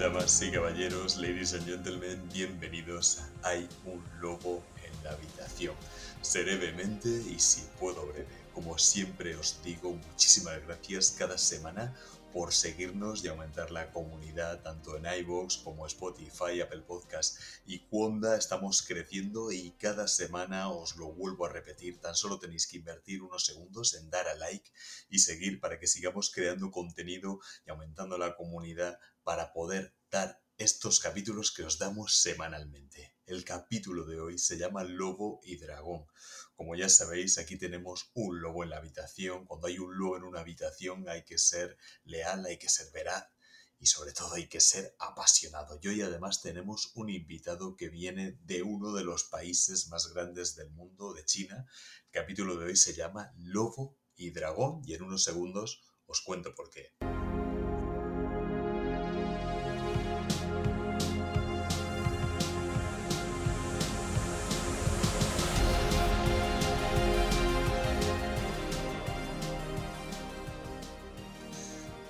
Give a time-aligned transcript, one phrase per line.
[0.00, 5.74] Damas y caballeros, ladies and gentlemen, bienvenidos a Hay un lobo en la habitación.
[6.22, 8.26] Seré vehemente y si puedo breve.
[8.54, 11.94] Como siempre os digo, muchísimas gracias cada semana
[12.32, 18.36] por seguirnos y aumentar la comunidad tanto en iVoox como Spotify, Apple Podcast y Cuonda.
[18.36, 22.00] Estamos creciendo y cada semana os lo vuelvo a repetir.
[22.00, 24.70] Tan solo tenéis que invertir unos segundos en dar a like
[25.08, 31.00] y seguir para que sigamos creando contenido y aumentando la comunidad para poder dar estos
[31.00, 33.19] capítulos que os damos semanalmente.
[33.30, 36.04] El capítulo de hoy se llama Lobo y Dragón.
[36.56, 39.46] Como ya sabéis, aquí tenemos un lobo en la habitación.
[39.46, 43.28] Cuando hay un lobo en una habitación hay que ser leal, hay que ser veraz
[43.78, 45.78] y sobre todo hay que ser apasionado.
[45.80, 50.56] Y hoy además tenemos un invitado que viene de uno de los países más grandes
[50.56, 51.68] del mundo, de China.
[52.06, 56.52] El capítulo de hoy se llama Lobo y Dragón y en unos segundos os cuento
[56.52, 56.96] por qué.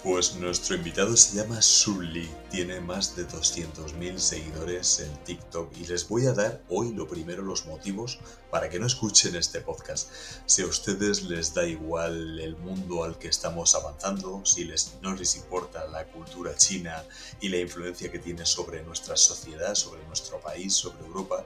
[0.02, 6.08] Pues nuestro invitado se llama Sully, tiene más de 200.000 seguidores en TikTok y les
[6.08, 8.18] voy a dar hoy lo primero los motivos
[8.50, 10.10] para que no escuchen este podcast.
[10.46, 15.14] Si a ustedes les da igual el mundo al que estamos avanzando, si les, no
[15.14, 17.04] les importa la cultura china
[17.42, 21.44] y la influencia que tiene sobre nuestra sociedad, sobre nuestro país, sobre Europa,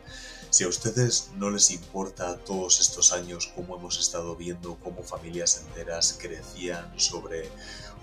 [0.51, 5.61] si a ustedes no les importa todos estos años cómo hemos estado viendo cómo familias
[5.67, 7.51] enteras crecían sobre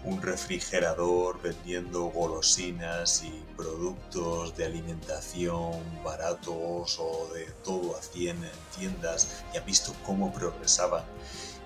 [0.04, 8.52] un refrigerador vendiendo golosinas y productos de alimentación baratos o de todo a 100 en
[8.76, 11.04] tiendas y han visto cómo progresaban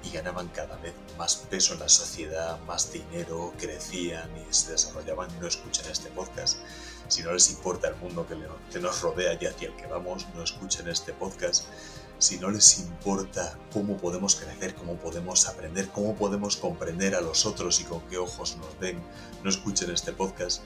[0.03, 5.29] y ganaban cada vez más peso en la sociedad, más dinero, crecían y se desarrollaban
[5.31, 6.57] y no escuchan este podcast.
[7.07, 10.43] Si no les importa el mundo que, nos rodea y hacia el que vamos, no
[10.43, 11.65] escuchen este podcast
[12.17, 17.45] si no les importa cómo podemos crecer, cómo podemos aprender, cómo podemos comprender a los
[17.45, 19.01] otros y con qué ojos nos ven,
[19.43, 20.61] no escuchen este podcast.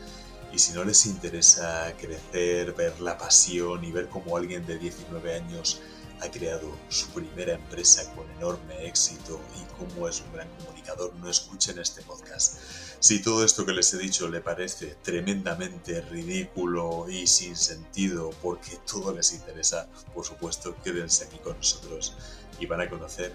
[0.52, 5.36] Y si no les interesa crecer, ver la pasión y ver cómo alguien de 19
[5.36, 5.80] años
[6.22, 11.30] ha creado su primera empresa con enorme éxito y cómo es un gran comunicador, no
[11.30, 12.58] escuchen este podcast.
[13.02, 18.78] Si todo esto que les he dicho le parece tremendamente ridículo y sin sentido porque
[18.86, 22.14] todo les interesa, por supuesto, quédense aquí con nosotros
[22.60, 23.34] y van a conocer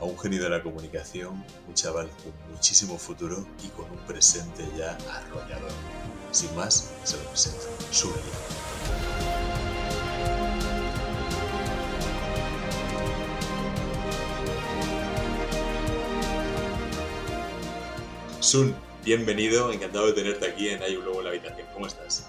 [0.00, 4.68] a un genio de la comunicación, un chaval con muchísimo futuro y con un presente
[4.76, 5.70] ya arrollador.
[6.32, 7.68] Sin más, se lo presento.
[7.92, 8.18] Sube
[18.40, 21.66] Sun, bienvenido, encantado de tenerte aquí en Hay un Lobo en la habitación.
[21.74, 22.26] ¿Cómo estás?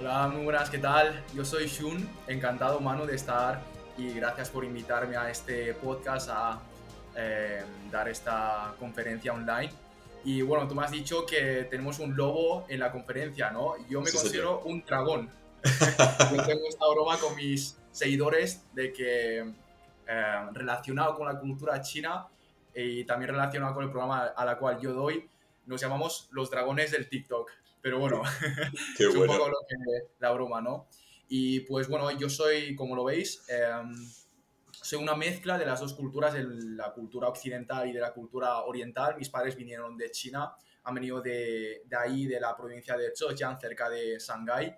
[0.00, 1.22] Hola, muy buenas, ¿qué tal?
[1.34, 3.60] Yo soy Shun, encantado, mano, de estar
[3.98, 6.60] y gracias por invitarme a este podcast a
[7.14, 9.70] eh, dar esta conferencia online.
[10.24, 13.74] Y bueno, tú me has dicho que tenemos un lobo en la conferencia, ¿no?
[13.88, 15.30] Yo me considero un dragón.
[15.64, 22.26] yo tengo esta broma con mis seguidores de que eh, relacionado con la cultura china
[22.74, 25.28] y también relacionado con el programa a la cual yo doy,
[25.68, 27.50] nos llamamos los dragones del TikTok.
[27.80, 28.22] Pero bueno,
[28.98, 29.76] es un poco lo que,
[30.18, 30.88] la broma, ¿no?
[31.28, 33.94] Y pues bueno, yo soy, como lo veis, em,
[34.72, 38.62] soy una mezcla de las dos culturas, de la cultura occidental y de la cultura
[38.64, 39.16] oriental.
[39.16, 40.52] Mis padres vinieron de China,
[40.82, 44.74] han venido de, de ahí, de la provincia de Zhejiang, cerca de Shanghái.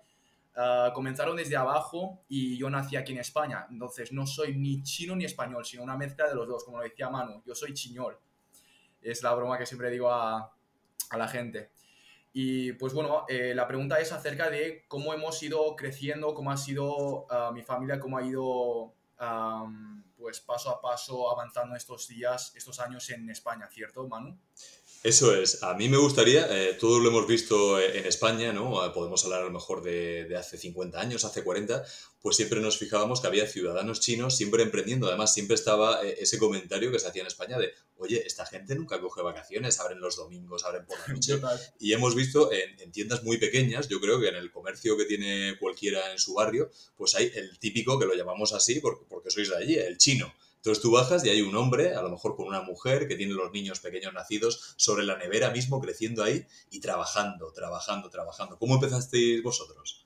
[0.53, 3.67] Ah, comenzaron desde abajo y yo nací aquí en España.
[3.69, 6.83] Entonces no soy ni chino ni español, sino una mezcla de los dos, como lo
[6.83, 7.41] decía Manu.
[7.45, 8.19] Yo soy chiñol.
[9.01, 10.53] Es la broma que siempre digo a,
[11.11, 11.71] a la gente.
[12.33, 16.57] Y pues bueno, eh, la pregunta es acerca de cómo hemos ido creciendo, cómo ha
[16.57, 18.93] sido ah, mi familia, cómo ha ido
[20.17, 24.35] pues paso a paso avanzando estos días, estos años en España, ¿cierto, Manu?
[25.03, 28.83] Eso es, a mí me gustaría, eh, todo lo hemos visto en España, ¿no?
[28.83, 31.83] Ah, podemos hablar a lo mejor de, de, hace 50 años, hace 40,
[32.21, 36.37] pues siempre nos fijábamos que había ciudadanos chinos siempre emprendiendo, además siempre estaba eh, ese
[36.37, 40.17] comentario que se hacía en España de, oye, esta gente nunca coge vacaciones, abren los
[40.17, 41.41] domingos, abren por la noche,
[41.79, 45.05] y hemos visto en, en, tiendas muy pequeñas, yo creo que en el comercio que
[45.05, 49.31] tiene cualquiera en su barrio, pues hay el típico, que lo llamamos así porque, porque
[49.31, 50.31] sois de allí, el chino
[50.61, 53.33] Entonces tú bajas y hay un hombre, a lo mejor con una mujer que tiene
[53.33, 58.59] los niños pequeños nacidos sobre la nevera mismo, creciendo ahí y trabajando, trabajando, trabajando.
[58.59, 60.05] ¿Cómo empezasteis vosotros?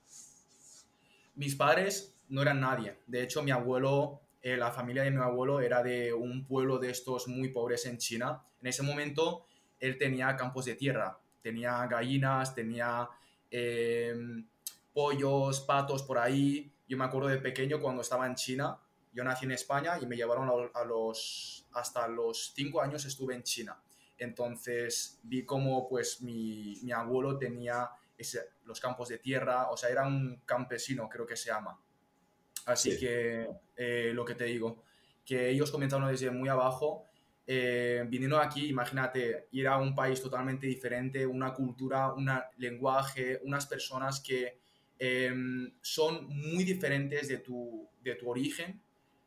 [1.36, 3.00] Mis padres no eran nadie.
[3.06, 6.90] De hecho, mi abuelo, eh, la familia de mi abuelo era de un pueblo de
[6.90, 8.42] estos muy pobres en China.
[8.62, 9.46] En ese momento,
[9.81, 13.10] él tenía campos de tierra, tenía gallinas, tenía
[13.52, 14.48] em,
[14.94, 16.72] pollos, patos por ahí.
[16.88, 18.80] Yo me acuerdo de pequeño cuando estaba en China.
[19.15, 23.41] Yo nací en España y me llevaron a, los hasta los cinco años estuve en
[23.41, 23.81] China.
[24.17, 29.89] Entonces vi cómo pues mi, mi abuelo tenía ese, los campos de tierra, o sea,
[29.89, 31.79] era un campesino, creo que se llama.
[32.65, 34.83] Así que eh, lo que te digo,
[35.23, 37.06] que ellos comenzaron desde muy abajo,
[37.47, 43.68] eh, viniendo aquí, imagínate, ir a un país totalmente diferente, una cultura, un lenguaje, unas
[43.68, 44.59] personas que
[44.97, 48.81] em, son muy diferentes de tu, de tu origen.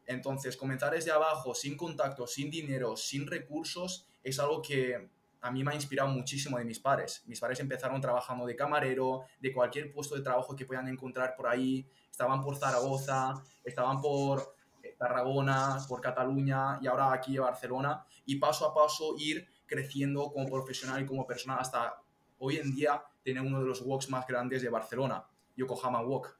[0.09, 5.11] Entonces, comenzar desde abajo, sin contacto, sin dinero, sin recursos, es algo que
[5.43, 7.23] a mí me ha inspirado muchísimo de mis padres.
[7.27, 11.47] Mis padres empezaron trabajando de camarero, de cualquier puesto de trabajo que puedan encontrar por
[11.47, 11.87] ahí.
[12.11, 18.03] Estaban por Zaragoza, estaban por eh, Tarragona, por Cataluña y ahora aquí en Barcelona.
[18.25, 22.01] Y paso a paso ir creciendo como profesional y como persona hasta
[22.39, 25.23] hoy en día tener uno de los walks más grandes de Barcelona,
[25.55, 26.38] Yokohama Walk.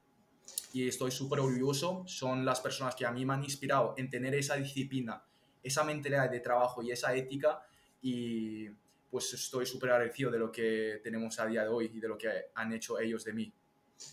[0.73, 2.03] Y estoy súper orgulloso.
[2.07, 5.23] Son las personas que a mí me han inspirado en tener esa disciplina,
[5.63, 7.61] esa mentalidad de trabajo y esa ética.
[8.01, 8.69] Y
[9.09, 12.17] pues estoy súper agradecido de lo que tenemos a día de hoy y de lo
[12.17, 13.53] que han hecho ellos de mí.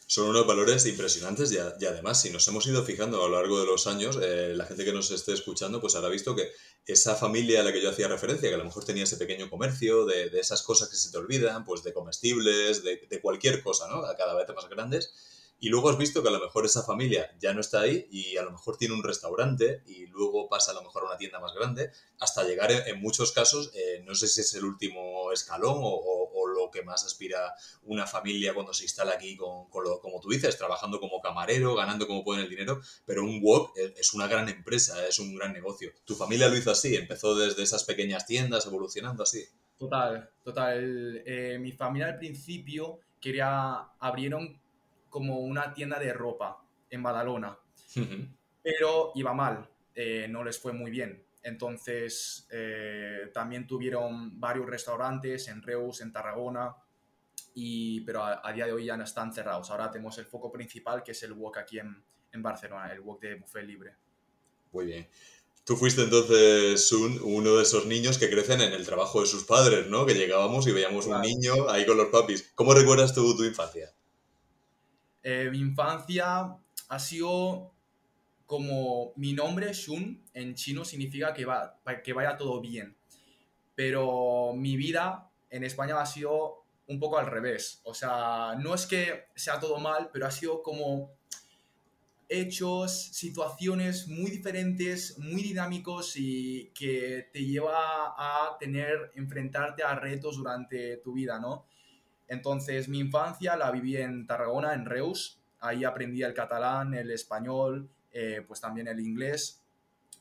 [0.07, 3.67] Son unos valores impresionantes y, además, si nos hemos ido fijando a lo largo de
[3.67, 6.51] los años, eh, la gente que nos esté escuchando pues habrá visto que
[6.87, 9.49] esa familia a la que yo hacía referencia, que a lo mejor tenía ese pequeño
[9.49, 13.87] comercio de, esas cosas que se te olvidan, pues de comestibles, de, de cualquier cosa,
[13.89, 14.05] ¿no?
[14.05, 15.15] A cada vez más grandes,
[15.59, 18.37] y luego has visto que a lo mejor esa familia ya no está ahí y
[18.37, 21.41] a lo mejor tiene un restaurante y luego pasa a lo mejor a una tienda
[21.41, 25.79] más grande hasta llegar en, muchos casos, eh, no sé si es el último escalón
[25.79, 26.23] o,
[26.55, 31.01] lo que más aspira una familia cuando se instala aquí con, como tú dices, trabajando
[31.01, 35.19] como camarero, ganando como pueden el dinero, pero un wok es una gran empresa, es
[35.19, 35.93] un gran negocio.
[36.05, 39.45] Tu familia lo hizo así, empezó desde esas pequeñas tiendas evolucionando así.
[39.77, 41.23] Total, total.
[41.27, 44.61] Eh, mi familia al principio quería, abrieron
[45.09, 47.59] como una tienda de ropa en Badalona,
[48.63, 51.25] pero iba mal, eh, no les fue muy bien.
[51.43, 56.75] Entonces eh, también tuvieron varios restaurantes en Reus, en Tarragona,
[57.55, 59.71] y, pero a, día de hoy ya no están cerrados.
[59.71, 63.21] Ahora tenemos el foco principal que es el Wok aquí en, en Barcelona, el Wok
[63.21, 63.95] de Buffet Libre.
[64.73, 65.09] Muy bien.
[65.65, 69.89] Tú fuiste entonces uno de esos niños que crecen en el trabajo de sus padres,
[69.89, 70.07] ¿no?
[70.07, 72.53] Que llegábamos y veíamos un niño ahí con los papis.
[72.55, 73.93] ¿Cómo recuerdas tú tu infancia?
[75.29, 76.57] Eh, mi infancia
[76.89, 77.75] ha sido
[78.47, 82.97] como mi nombre, Shun, en chino significa que, va, que vaya todo bien.
[83.75, 87.81] Pero mi vida en España ha sido un poco al revés.
[87.83, 91.11] O sea, no es que sea todo mal, pero ha sido como
[92.29, 100.37] hechos, situaciones muy diferentes, muy dinámicos y que te lleva a tener, enfrentarte a retos
[100.37, 101.67] durante tu vida, ¿no?
[102.29, 105.41] Entonces, mi infancia la viví en Tarragona, en Reus.
[105.61, 109.63] Ahí aprendí el catalán, el español, eh, pues también el inglés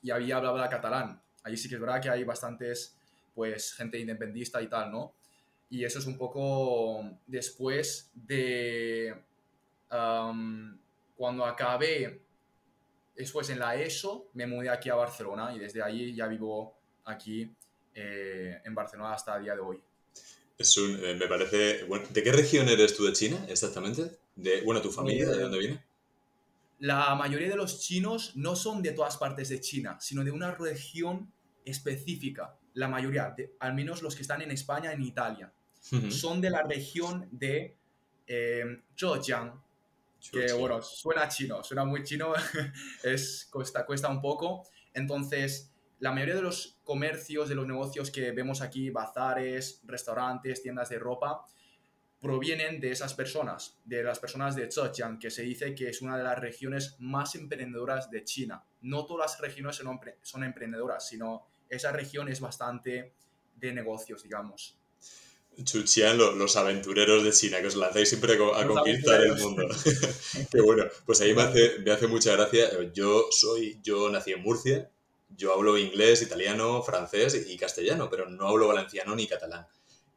[0.06, 1.20] y había hablaba catalán.
[1.44, 2.96] Ahí sí que es verdad que hay bastantes,
[3.34, 5.14] pues, gente independista y tal, ¿no?
[5.70, 9.16] Y eso es un poco después de
[9.88, 12.22] cuando acabé,
[13.16, 17.52] después en la ESO, me mudé aquí a Barcelona y desde ahí ya vivo aquí
[17.94, 19.82] eh, en Barcelona hasta el día de hoy.
[20.58, 21.84] Es un, eh, me parece.
[21.84, 24.20] Bueno, ¿De qué región eres tú de China exactamente?
[24.36, 25.84] De, bueno, tu familia, ¿de dónde viene?
[26.80, 30.52] La mayoría de los chinos no son de todas partes de China, sino de una
[30.52, 31.32] región
[31.64, 32.58] específica.
[32.74, 35.54] La mayoría, al menos los que están en España, en Italia,
[36.10, 37.78] son de la región de
[38.28, 39.62] eh, Zhejiang,
[40.32, 42.34] que bueno, suena chino, suena muy chino,
[43.04, 44.68] es, cuesta, cuesta un poco.
[44.94, 50.90] Entonces, la mayoría de los comercios, de los negocios que vemos aquí, bazares, restaurantes, tiendas
[50.90, 51.46] de ropa,
[52.20, 56.18] provienen de esas personas, de las personas de Zhejiang, que se dice que es una
[56.18, 58.64] de las regiones más emprendedoras de China.
[58.82, 59.82] No todas las regiones
[60.24, 63.14] son, emprendedoras, sino esa región es bastante
[63.56, 64.78] de negocios, digamos.
[65.64, 69.68] Chuchian, los aventureros de China, que os lanzáis siempre a, conquistar el mundo.
[70.52, 70.86] Qué bueno.
[71.06, 72.92] Pues ahí me hace, me hace mucha gracia.
[72.92, 74.92] Yo soy, yo nací en Murcia,
[75.38, 79.68] yo hablo inglés, italiano, francés y castellano, pero no hablo valenciano ni catalán.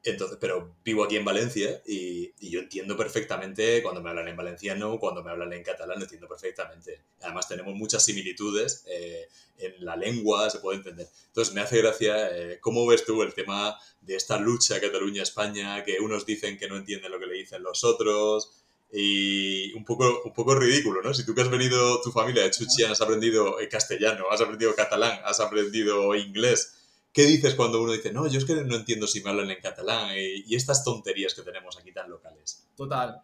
[0.04, 4.98] Entonces, pero vivo aquí en Valencia y, yo entiendo perfectamente cuando me hablan en valenciano,
[4.98, 7.02] cuando me hablan en catalán, lo entiendo perfectamente.
[7.20, 11.08] Además, tenemos muchas similitudes eh, en la lengua, se puede entender.
[11.26, 15.98] Entonces, me hace gracia, eh, ¿cómo ves tú el tema de esta lucha Cataluña-España, que
[16.00, 18.64] unos dicen que no entienden lo que le dicen los otros?
[18.90, 21.12] Y un poco, un poco ridículo, ¿no?
[21.12, 24.74] Si tú que has venido, tu familia de Chuchian, has aprendido eh, castellano, has aprendido
[24.74, 26.78] catalán, has aprendido inglés,
[27.12, 29.60] ¿qué dices cuando uno dice, no, yo es que no entiendo si me hablan en
[29.60, 32.66] catalán y, estas tonterías que tenemos aquí tan locales?
[32.76, 33.20] Total.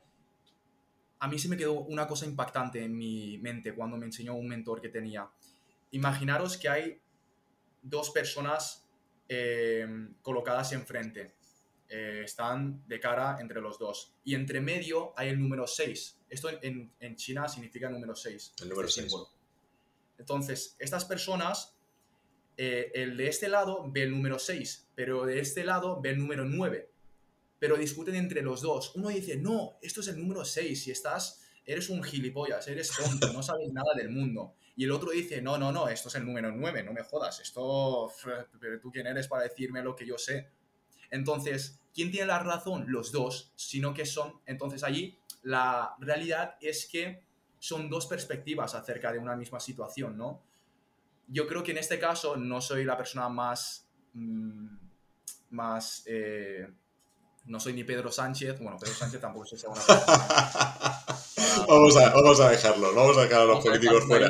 [1.20, 4.48] A mí se me quedó una cosa impactante en mi mente cuando me enseñó un
[4.48, 5.30] mentor que tenía.
[5.92, 7.00] Imaginaros que hay
[7.80, 8.84] dos personas
[9.28, 9.86] eh,
[10.20, 11.34] colocadas enfrente
[11.88, 14.14] eh, están de cara entre los dos.
[14.24, 16.20] Y entre medio hay el número 6.
[16.28, 18.54] Esto en, en China significa número 6.
[18.62, 19.06] El número 6.
[19.06, 19.18] Este
[20.18, 21.76] Entonces, estas personas,
[22.56, 26.18] eh, el de este lado ve el número 6, pero de este lado ve el
[26.18, 26.90] número 9.
[27.58, 28.94] Pero discuten entre los dos.
[28.96, 33.32] Uno dice, no, esto es el número 6 y estás, eres un gilipollas, eres tonto,
[33.32, 34.54] no sabes nada del mundo.
[34.76, 37.40] Y el otro dice, no, no, no, esto es el número 9, no me jodas,
[37.40, 38.10] esto,
[38.60, 40.50] pero tú quién eres para decirme lo que yo sé.
[41.14, 42.86] Entonces, ¿quién tiene la razón?
[42.88, 47.22] Los dos, sino que son, entonces allí la realidad es que
[47.60, 50.42] son dos perspectivas acerca de una misma situación, ¿no?
[51.28, 54.76] Yo creo que en este caso no soy la persona más, mm,
[55.50, 56.66] más, eh,
[57.44, 60.02] no soy ni Pedro Sánchez, bueno, Pedro Sánchez tampoco es una persona.
[61.68, 64.28] vamos, a, vamos a dejarlo, vamos a dejar a los políticos fuera.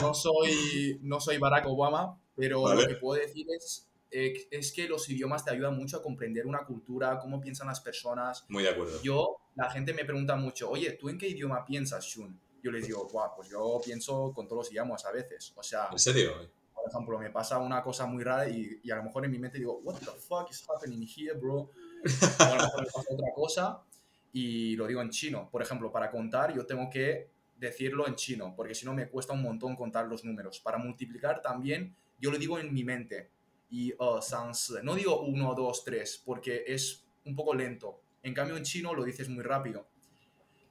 [0.00, 4.86] No soy, no soy Barack Obama, pero lo que puedo decir es eh, es que
[4.86, 8.44] los idiomas te ayudan mucho a comprender una cultura, cómo piensan las personas.
[8.48, 9.00] Muy de acuerdo.
[9.02, 12.38] Yo, la gente me pregunta mucho, oye, ¿tú en qué idioma piensas, Shun?
[12.62, 15.52] Yo les digo, Buah, pues yo pienso con todos los idiomas a veces.
[15.56, 16.32] O sea, ¿En serio?
[16.74, 19.38] Por ejemplo, me pasa una cosa muy rara y, y a lo mejor en mi
[19.38, 21.56] mente digo, what the fuck is happening here, bro?
[21.56, 21.70] O
[22.38, 23.82] a lo mejor me pasa otra cosa
[24.32, 25.48] y lo digo en chino.
[25.50, 29.32] Por ejemplo, para contar yo tengo que decirlo en chino, porque si no me cuesta
[29.32, 30.60] un montón contar los números.
[30.60, 33.30] Para multiplicar también, yo lo digo en mi mente
[33.72, 34.20] y uh,
[34.82, 38.02] No digo 1, 2, 3, porque es un poco lento.
[38.22, 39.88] En cambio, en chino lo dices muy rápido.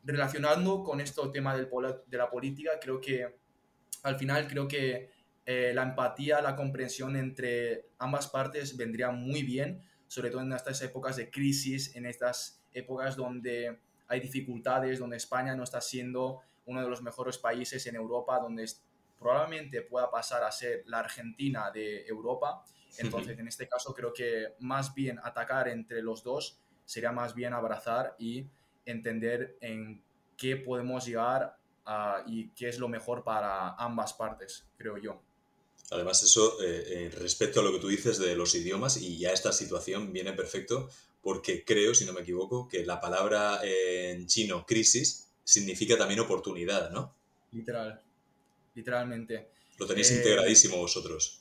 [0.03, 1.67] Relacionando con este tema del,
[2.05, 3.39] de la política, creo que
[4.03, 5.09] al final creo que
[5.47, 10.79] eh, la empatía, la comprensión entre ambas partes vendría muy bien, sobre todo en estas
[10.83, 16.83] épocas de crisis, en estas épocas donde hay dificultades, donde España no está siendo uno
[16.83, 18.69] de los mejores países en Europa, donde
[19.17, 22.63] probablemente pueda pasar a ser la Argentina de Europa
[22.97, 27.53] entonces, en este caso, creo que más bien atacar entre los dos sería más bien
[27.53, 28.45] abrazar y
[28.85, 30.01] entender en
[30.37, 31.57] qué podemos llegar
[32.27, 35.21] y qué es lo mejor para ambas partes, creo yo.
[35.91, 39.31] Además, eso, eh, eh, respecto a lo que tú dices de los idiomas, y ya
[39.31, 40.89] esta situación viene perfecto,
[41.21, 46.91] porque creo, si no me equivoco, que la palabra en chino crisis significa también oportunidad,
[46.91, 47.13] ¿no?
[47.51, 48.01] Literal,
[48.73, 49.49] literalmente.
[49.77, 51.40] Lo tenéis eh, integradísimo vosotros.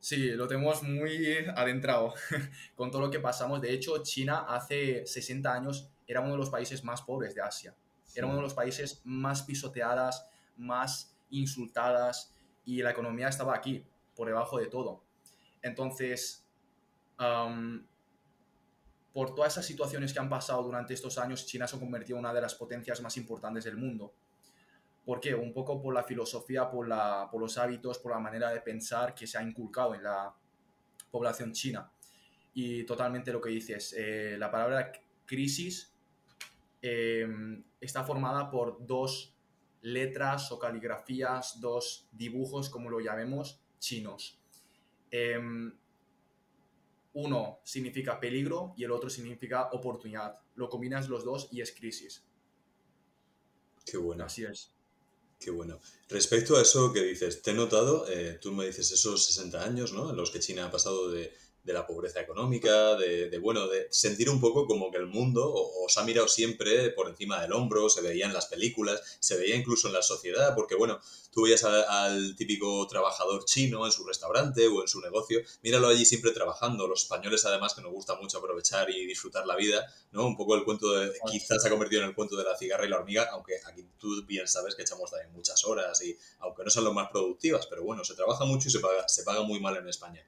[0.00, 2.14] Sí, lo tenemos muy adentrado
[2.76, 3.60] con todo lo que pasamos.
[3.60, 7.74] De hecho, China hace 60 años era uno de los países más pobres de Asia.
[8.14, 10.26] Era uno de los países más pisoteadas,
[10.56, 12.32] más insultadas
[12.64, 15.02] y la economía estaba aquí, por debajo de todo.
[15.62, 16.44] Entonces,
[19.12, 22.24] por todas esas situaciones que han pasado durante estos años, China se ha convertido en
[22.24, 24.12] una de las potencias más importantes del mundo.
[25.08, 25.34] ¿Por qué?
[25.34, 29.14] Un poco por la filosofía, por, la, por los hábitos, por la manera de pensar
[29.14, 30.36] que se ha inculcado en la
[31.10, 31.90] población china.
[32.52, 34.92] Y totalmente lo que dices, eh, la palabra
[35.24, 35.96] crisis
[36.82, 39.34] em, está formada por dos
[39.80, 44.38] letras o caligrafías, dos dibujos, como lo llamemos, chinos.
[45.10, 45.72] Em,
[47.14, 50.38] uno significa peligro y el otro significa oportunidad.
[50.54, 52.28] Lo combinas los dos y es crisis.
[53.86, 54.24] Qué bueno.
[54.24, 54.77] Así es.
[55.38, 55.80] Qué bueno.
[56.08, 59.92] Respecto a eso que dices, te he notado, eh, tú me dices esos 60 años,
[59.92, 60.10] ¿no?
[60.10, 61.32] En los que China ha pasado de,
[61.68, 65.52] de la pobreza económica, de, de, bueno, de sentir un poco como que el mundo
[65.52, 69.54] os ha mirado siempre por encima del hombro, se veía en las películas, se veía
[69.54, 70.98] incluso en la sociedad, porque bueno,
[71.30, 76.06] tú veías al típico trabajador chino en su restaurante o en su negocio, míralo allí
[76.06, 80.26] siempre trabajando, los españoles además que nos gusta mucho aprovechar y disfrutar la vida, ¿no?
[80.26, 82.86] Un poco el cuento de, quizás se ha convertido en el cuento de la cigarra
[82.86, 86.64] y la hormiga, aunque aquí tú bien sabes que echamos también muchas horas y aunque
[86.64, 89.42] no son las más productivas, pero bueno, se trabaja mucho y se paga, se paga
[89.42, 90.26] muy mal en España.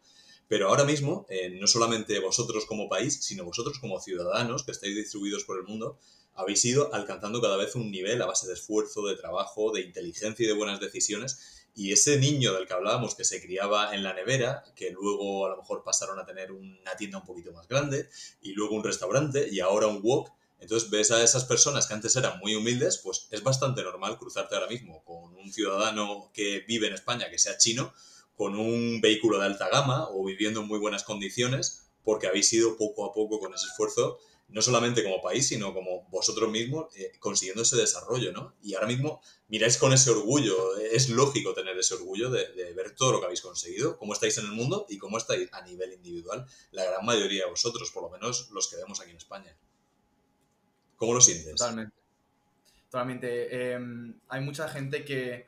[0.51, 4.97] Pero ahora mismo, eh, no solamente vosotros como país, sino vosotros como ciudadanos que estáis
[4.97, 5.97] distribuidos por el mundo,
[6.35, 10.43] habéis ido alcanzando cada vez un nivel a base de esfuerzo, de trabajo, de inteligencia
[10.43, 11.69] y de buenas decisiones.
[11.77, 15.51] Y ese niño del que hablábamos que se criaba en la nevera, que luego a
[15.51, 18.09] lo mejor pasaron a tener una tienda un poquito más grande
[18.43, 22.17] y luego un restaurante y ahora un wok, entonces ves a esas personas que antes
[22.17, 26.89] eran muy humildes, pues es bastante normal cruzarte ahora mismo con un ciudadano que vive
[26.89, 27.95] en España, que sea chino,
[28.41, 32.75] con un vehículo de alta gama o viviendo en muy buenas condiciones, porque habéis ido
[32.79, 34.19] poco a poco con ese esfuerzo
[34.49, 38.55] no solamente como país, sino como vosotros mismos, eh, consiguiendo ese desarrollo, ¿no?
[38.63, 43.13] Y ahora mismo miráis con ese orgullo, es lógico tener ese orgullo de, ver todo
[43.13, 46.47] lo que habéis conseguido, cómo estáis en el mundo y cómo estáis a nivel individual,
[46.73, 49.55] la gran mayoría de vosotros, por lo menos los que vemos aquí en España.
[50.97, 51.57] ¿Cómo lo sientes?
[51.57, 51.95] Totalmente.
[52.91, 53.73] Totalmente.
[53.75, 55.47] Em, hay mucha gente que,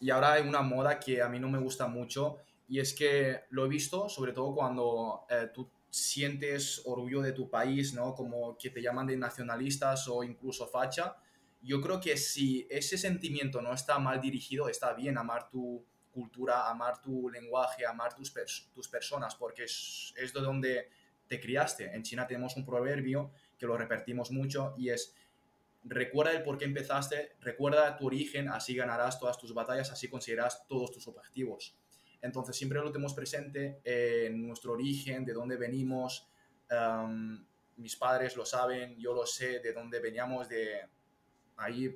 [0.00, 2.38] y ahora hay una moda que a mí no me gusta mucho,
[2.68, 7.48] y es que lo he visto, sobre todo cuando eh, tú sientes orgullo de tu
[7.48, 8.14] país, ¿no?
[8.14, 11.16] Como que te llaman de nacionalistas o incluso facha.
[11.62, 16.68] Yo creo que si ese sentimiento no está mal dirigido, está bien amar tu cultura,
[16.68, 18.32] amar tu lenguaje, amar tus,
[18.74, 20.88] tus personas, porque es, es de donde
[21.26, 21.94] te criaste.
[21.94, 25.14] En China tenemos un proverbio que lo repetimos mucho y es
[25.88, 30.66] recuerda el por qué empezaste, recuerda tu origen, así ganarás todas tus batallas, así conseguirás
[30.66, 31.76] todos tus objetivos.
[32.22, 36.28] Entonces siempre lo tenemos presente en nuestro origen, de dónde venimos.
[37.76, 40.88] mis padres lo saben, yo lo sé, de dónde veníamos, de
[41.56, 41.94] ahí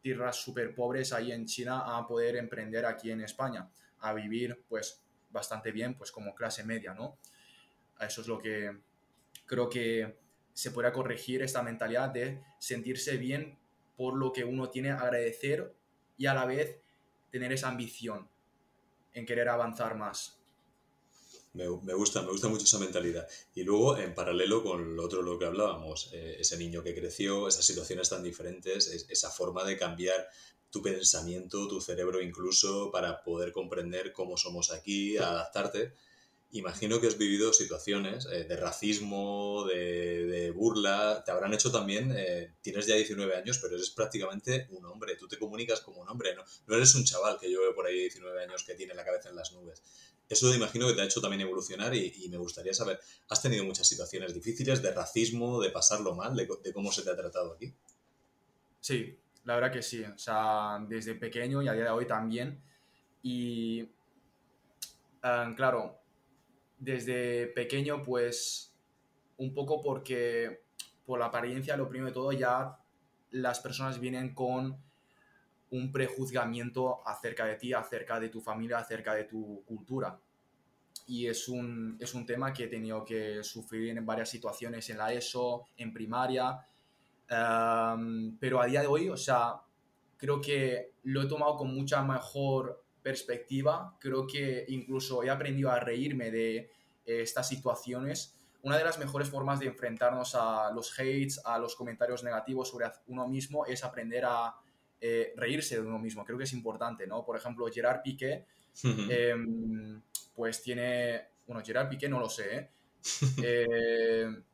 [0.00, 3.70] tierras súper pobres ahí en China a poder emprender aquí en España,
[4.00, 7.18] a vivir pues bastante bien, pues como clase media, ¿no?
[8.00, 8.78] Eso es lo que
[9.46, 10.21] creo que
[10.54, 13.58] se puede corregir esta mentalidad de sentirse bien
[13.96, 15.74] por lo que uno tiene, agradecer
[16.16, 16.76] y a la vez
[17.30, 18.28] tener esa ambición
[19.14, 20.38] en querer avanzar más.
[21.54, 23.28] Me, gusta, me gusta mucho esa mentalidad.
[23.54, 27.46] Y luego, en paralelo con lo otro lo que hablábamos, eh, ese niño que creció,
[27.46, 30.28] esas situaciones tan diferentes, esa forma de cambiar
[30.70, 35.92] tu pensamiento, tu cerebro incluso, para poder comprender cómo somos aquí, adaptarte
[36.52, 42.54] imagino que has vivido situaciones eh, de racismo, de, burla, te habrán hecho también, eh,
[42.60, 46.34] tienes ya 19 años, pero eres prácticamente un hombre, tú te comunicas como un hombre,
[46.34, 49.04] no, no eres un chaval que yo veo por ahí 19 años que tiene la
[49.04, 49.82] cabeza en las nubes.
[50.28, 53.86] Eso imagino que te ha hecho también evolucionar y, me gustaría saber, ¿has tenido muchas
[53.86, 57.74] situaciones difíciles de racismo, de pasarlo mal, de, cómo se te ha tratado aquí?
[58.80, 62.62] Sí, la verdad que sí, o sea, desde pequeño y a día de hoy también.
[63.22, 63.86] Y,
[65.22, 66.01] ah, claro,
[66.82, 68.74] desde pequeño, pues
[69.36, 70.64] un poco porque
[71.06, 72.76] por la apariencia, lo primero de todo, ya
[73.30, 74.76] las personas vienen con
[75.70, 80.18] un prejuzgamiento acerca de ti, acerca de tu familia, acerca de tu cultura.
[81.06, 84.98] Y es un, es un tema que he tenido que sufrir en varias situaciones en
[84.98, 86.66] la ESO, en primaria,
[87.28, 89.54] pero a día de hoy, o sea,
[90.16, 95.80] creo que lo he tomado con mucha mejor perspectiva, creo que incluso he aprendido a
[95.80, 96.70] reírme de eh,
[97.04, 98.38] estas situaciones.
[98.62, 102.86] Una de las mejores formas de enfrentarnos a los hates, a los comentarios negativos sobre
[103.08, 104.54] uno mismo, es aprender a
[105.00, 106.24] eh, reírse de uno mismo.
[106.24, 107.24] Creo que es importante, ¿no?
[107.24, 108.46] Por ejemplo, Gerard Piqué,
[108.84, 110.00] em,
[110.34, 112.70] pues tiene, bueno, Gerard Piqué no lo sé,
[113.42, 114.28] ¿eh?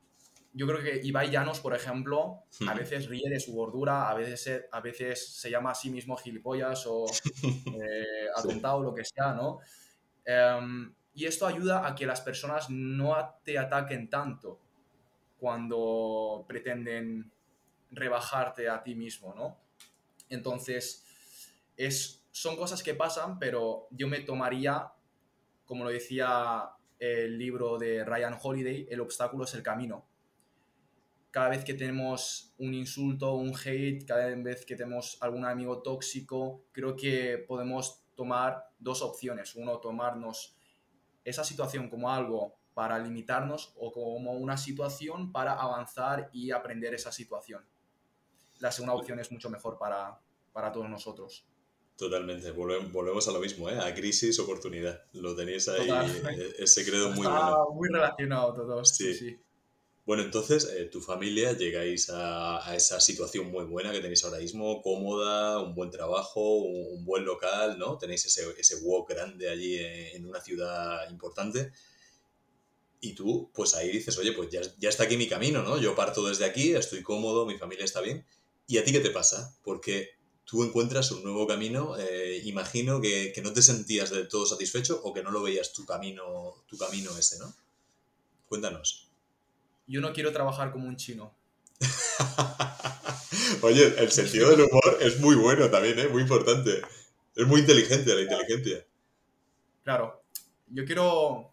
[0.53, 4.65] yo creo que Ibai Llanos, por ejemplo, a veces ríe de su gordura, a veces,
[4.73, 7.07] a veces se llama a sí mismo gilipollas o
[7.83, 9.61] eh, atontado, lo que sea, ¿no?
[10.25, 14.59] Em, y esto ayuda a que las personas no te ataquen tanto
[15.39, 17.31] cuando pretenden
[17.91, 19.59] rebajarte a ti mismo, ¿no?
[20.29, 21.05] Entonces,
[21.77, 24.93] es, son cosas que pasan, pero yo me tomaría,
[25.67, 30.05] como lo decía el libro de Ryan Holiday, el obstáculo es el camino
[31.39, 36.65] cada vez que tenemos un insulto, un hate, cada vez que tenemos algún amigo tóxico,
[36.73, 39.55] creo que podemos tomar dos opciones.
[39.55, 40.57] Uno, tomarnos
[41.23, 47.13] esa situación como algo para limitarnos o como una situación para avanzar y aprender esa
[47.13, 47.65] situación.
[48.59, 50.19] La segunda opción es mucho mejor para,
[50.53, 51.47] para todos nosotros.
[51.97, 53.79] Totalmente, volvemos a lo mismo, ¿eh?
[53.79, 55.05] a crisis, oportunidad.
[55.13, 57.69] Lo tenéis ahí, eh, ese credo muy bueno.
[57.75, 58.89] Muy relacionado todos.
[58.89, 59.15] sí.
[59.15, 59.39] sí.
[60.09, 64.81] Bueno, entonces, eh, tu familia llegáis a, esa situación muy buena que tenéis ahora mismo,
[64.81, 67.99] cómoda, un buen trabajo, un, buen local, ¿no?
[67.99, 71.73] Tenéis ese, ese walk grande allí en, una ciudad importante.
[73.03, 75.79] Y tú, pues ahí dices, oye, pues ya, ya, está aquí mi camino, ¿no?
[75.79, 78.25] Yo parto desde aquí, estoy cómodo, mi familia está bien.
[78.67, 79.55] ¿Y a ti qué te pasa?
[79.63, 80.13] Porque
[80.47, 85.03] tú encuentras un nuevo camino, eh, imagino que, que, no te sentías del todo satisfecho
[85.05, 87.55] o que no lo veías tu camino, tu camino ese, ¿no?
[88.49, 89.08] Cuéntanos
[89.89, 91.35] yo no quiero trabajar como un chino.
[93.63, 96.09] Oye, el sentido del humor es muy bueno también, ¿eh?
[96.09, 96.83] muy importante.
[97.35, 98.87] Es muy inteligente la inteligencia.
[99.83, 100.23] Claro,
[100.69, 101.53] yo quiero...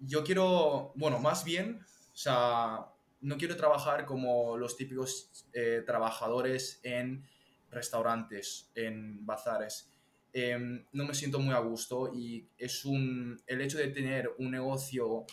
[0.00, 2.86] Yo quiero, bueno, más bien, o sea,
[3.20, 7.26] no quiero trabajar como los típicos eh, trabajadores en
[7.70, 9.90] restaurantes, en bazares.
[10.32, 14.50] Em, no me siento muy a gusto y es un, el hecho de tener un
[14.50, 15.26] negocio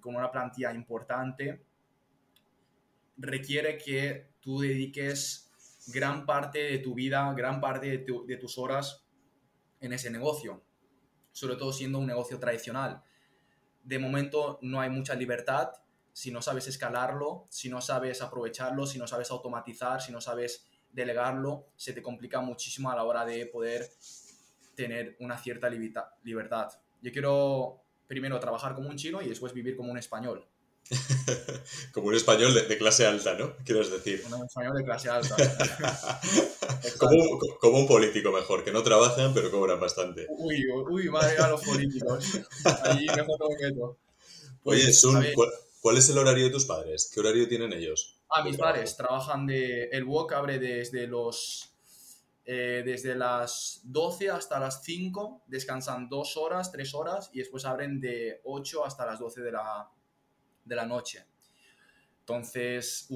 [0.00, 1.64] con una plantilla importante
[3.16, 5.50] requiere que tú dediques
[5.86, 9.06] gran parte de tu vida, gran parte de tus horas
[9.80, 10.62] en ese negocio,
[11.32, 13.02] sobre todo siendo un negocio tradicional.
[13.82, 15.70] De momento no hay mucha libertad
[16.12, 20.68] si no sabes escalarlo, si no sabes aprovecharlo, si no sabes automatizar, si no sabes
[20.92, 23.88] delegarlo, se te complica muchísimo a la hora de poder
[24.74, 26.68] tener una cierta libertad.
[27.00, 30.44] Yo quiero primero trabajar como un chino y después vivir como un español.
[31.92, 33.54] como un español de, clase alta, ¿no?
[33.64, 34.24] Quieres decir.
[34.26, 35.36] Un español de clase alta.
[37.60, 40.26] como, un político mejor, que no trabajan pero cobran bastante.
[40.30, 42.40] Uy, uy, madre a los políticos.
[42.84, 43.98] Allí mejor no
[44.64, 45.24] Oye, Sun,
[45.80, 47.10] ¿cuál, es el horario de tus padres?
[47.12, 48.16] ¿Qué horario tienen ellos?
[48.30, 49.84] Ah, mis padres trabajan de...
[49.84, 51.67] El WOC abre desde los
[52.50, 58.00] eh, desde las 12 hasta las 5, descansan 2 horas, 3 horas y después abren
[58.00, 59.90] de 8 hasta las 12 de la,
[60.64, 61.26] de la noche.
[62.20, 63.06] Entonces,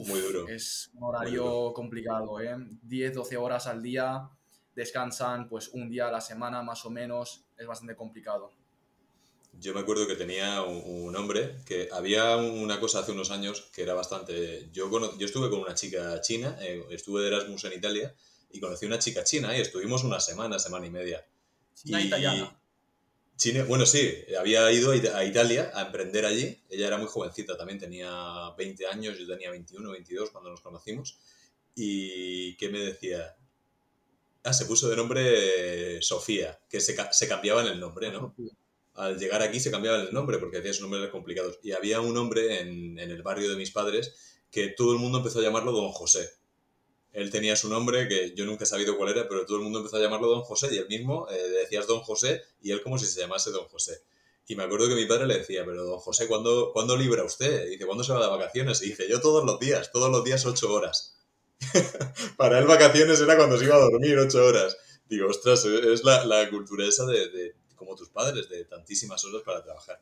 [0.50, 2.54] es un horario complicado, ¿eh?
[2.82, 4.28] 10, 12 horas al día,
[4.76, 8.50] descansan pues un día a la semana más o menos, es bastante complicado.
[9.58, 13.82] Yo me acuerdo que tenía un, hombre que había una cosa hace unos años que
[13.82, 14.68] era bastante...
[14.72, 18.14] Yo, yo estuve con una chica china, eh, estuve de Erasmus en Italia
[18.52, 21.26] y conocí una chica china y estuvimos una semana, semana y media.
[21.74, 22.58] China y, italiana.
[23.36, 26.62] China, bueno, sí, había ido a Italia a emprender allí.
[26.68, 31.18] Ella era muy jovencita, también tenía 20 años, yo tenía 21, 22 cuando nos conocimos.
[31.74, 33.34] ¿Y qué me decía?
[34.44, 38.34] Ah, se puso de nombre Sofía, que se, se el nombre, ¿no?
[38.94, 41.58] Al llegar aquí se cambiaba el nombre porque hacía sus nombres complicados.
[41.62, 44.14] Y había un hombre en, en el barrio de mis padres
[44.50, 46.41] que todo el mundo empezó a llamarlo Don José
[47.12, 49.80] él tenía su nombre, que yo nunca he sabido cuál era, pero todo el mundo
[49.80, 52.98] empezó a llamarlo Don José y él mismo eh, decías Don José y él como
[52.98, 54.02] si se llamase Don José.
[54.46, 57.68] Y me acuerdo que mi padre le decía, pero Don José, ¿cuándo, ¿cuándo libra usted?
[57.68, 58.82] Dice, ¿cuándo se va de vacaciones?
[58.82, 61.16] Y dice, yo todos los días, todos los días ocho horas.
[62.36, 64.76] Para él vacaciones era cuando se iba a dormir ocho horas.
[65.06, 69.42] Digo, ostras, es la, la cultura esa de, de, como tus padres, de tantísimas horas
[69.44, 70.00] para trabajar.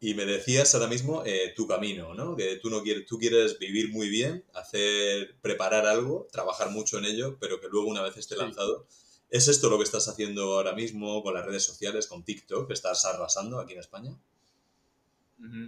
[0.00, 2.36] Y me decías ahora mismo eh, tu camino, ¿no?
[2.36, 7.06] Que tú no quieres, tú quieres vivir muy bien, hacer, preparar algo, trabajar mucho en
[7.06, 8.86] ello, pero que luego una vez esté lanzado.
[9.30, 12.74] ¿Es esto lo que estás haciendo ahora mismo con las redes sociales, con TikTok, que
[12.74, 14.16] estás arrasando aquí en España?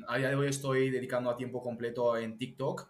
[0.08, 2.88] A día de hoy estoy dedicando a tiempo completo en TikTok.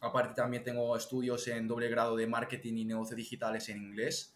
[0.00, 4.34] Aparte también tengo estudios en doble grado de marketing y negocios digitales en inglés.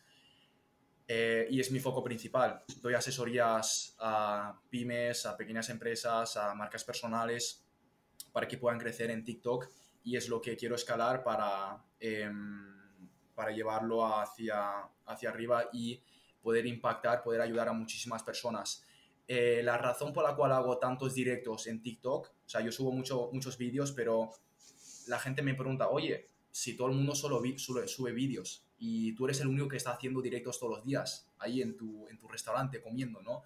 [1.06, 2.62] Eh, y es mi foco principal.
[2.80, 7.64] Doy asesorías a pymes, a pequeñas empresas, a marcas personales
[8.32, 9.68] para que puedan crecer en TikTok
[10.04, 12.72] y es lo que quiero escalar para, em,
[13.34, 16.02] para llevarlo hacia, hacia arriba y
[16.42, 18.84] poder impactar, poder ayudar a muchísimas personas.
[19.28, 22.90] Eh, la razón por la cual hago tantos directos en TikTok, o sea, yo subo
[22.90, 24.30] mucho, muchos vídeos, pero
[25.06, 27.40] la gente me pregunta, oye, si todo el mundo solo
[27.86, 31.62] sube vídeos, y tú eres el único que está haciendo directos todos los días ahí
[31.62, 33.44] en tu, en tu restaurante comiendo, ¿no?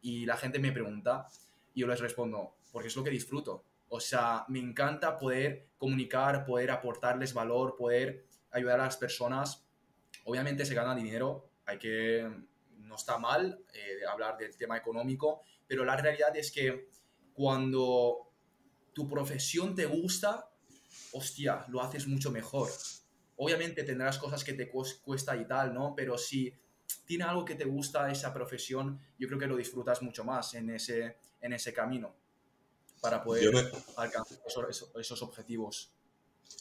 [0.00, 1.26] Y la gente me pregunta
[1.74, 3.62] y yo les respondo, porque es lo que disfruto.
[3.90, 9.66] O sea, me encanta poder comunicar, poder aportarles valor, poder ayudar a las personas.
[10.24, 12.26] Obviamente se gana dinero, hay que,
[12.78, 16.88] no está mal eh, hablar del tema económico, pero la realidad es que
[17.34, 18.32] cuando
[18.94, 20.48] tu profesión te gusta,
[21.12, 22.70] hostia, lo haces mucho mejor.
[23.42, 25.94] Obviamente tendrás cosas que te cuesta y tal, ¿no?
[25.96, 26.54] Pero si
[27.06, 30.68] tiene algo que te gusta esa profesión, yo creo que lo disfrutas mucho más en
[30.68, 32.14] ese, en ese camino
[33.00, 34.38] para poder alcanzar
[34.98, 35.90] esos, objetivos.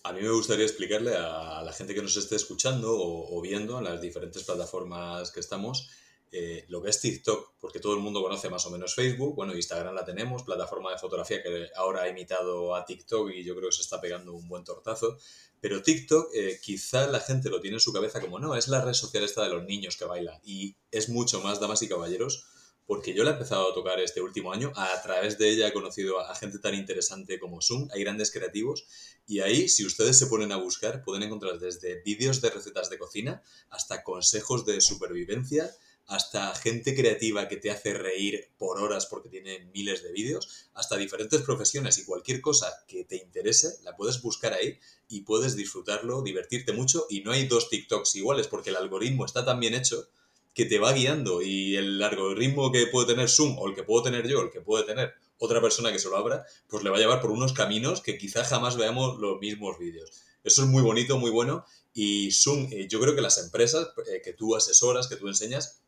[0.04, 3.80] A mí me gustaría explicarle a la gente que nos esté escuchando o, o viendo
[3.80, 5.90] en las diferentes plataformas que estamos
[6.32, 9.56] eh, lo que es TikTok, porque todo el mundo conoce más o menos Facebook, bueno,
[9.56, 13.70] Instagram la tenemos, plataforma de fotografía que ahora ha imitado a TikTok y yo creo
[13.70, 15.18] que se está pegando un buen tortazo,
[15.60, 18.86] pero TikTok eh, quizá la gente lo tiene en su cabeza como, no, es la
[18.86, 22.46] red social esta de los niños que baila y es mucho más, damas y caballeros,
[22.86, 25.74] porque yo la he empezado a tocar este último año, a través de ella he
[25.74, 28.86] conocido a gente tan interesante como Zoom, hay grandes creativos,
[29.28, 32.98] y ahí, si ustedes se ponen a buscar, pueden encontrar desde vídeos de recetas de
[32.98, 35.72] cocina hasta consejos de supervivencia,
[36.10, 40.98] hasta gente creativa que te hace reír por horas porque tiene miles de vídeos, hasta
[40.98, 46.24] diferentes profesiones y cualquier cosa que te interese, la puedes buscar ahí y puedes disfrutarlo,
[46.24, 50.10] divertirte mucho y no hay dos TikToks iguales porque el algoritmo está tan bien hecho
[50.56, 54.04] que te va guiando y el algoritmo que puede tener Zoom o el que puedo
[54.04, 56.98] tener yo, el que puede tener otra persona que se lo abra, pues le va
[56.98, 60.12] a llevar por unos caminos que quizá jamás veamos los mismos vídeos.
[60.44, 61.66] Eso es muy bonito, muy bueno.
[61.94, 65.82] Y Zoom, eh, yo creo que las empresas eh, que tú asesoras, que tú enseñas,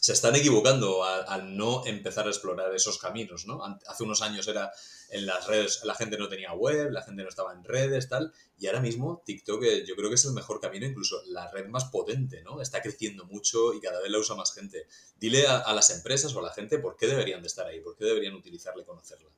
[0.00, 3.62] se están equivocando al, no empezar a explorar esos caminos, ¿no?
[3.86, 4.72] Hace unos años era
[5.10, 8.32] en las redes, la gente no tenía web, la gente no estaba en redes, tal,
[8.58, 11.68] y ahora mismo TikTok eh, yo creo que es el mejor camino, incluso la red
[11.68, 12.62] más potente, ¿no?
[12.62, 14.86] Está creciendo mucho y cada vez la usa más gente.
[15.18, 17.94] Dile a, las empresas o a la gente por qué deberían de estar ahí, por
[17.94, 19.28] qué deberían utilizarla y conocerla.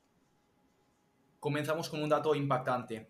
[1.40, 3.08] Comenzamos con un dato impactante.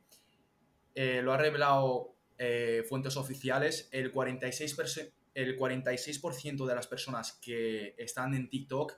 [0.94, 6.21] Eh, lo ha revelado eh, fuentes oficiales, el 46%, el 46
[6.66, 8.95] de las personas que están en TikTok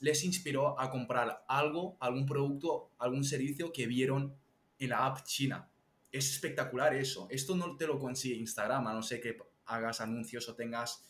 [0.00, 4.36] les inspiró a comprar algo, algún producto, algún servicio que vieron
[4.78, 5.68] en la app china.
[6.12, 7.26] Es espectacular eso.
[7.30, 11.04] Esto no te lo consigue Instagram, a no ser que hagas anuncios o tengas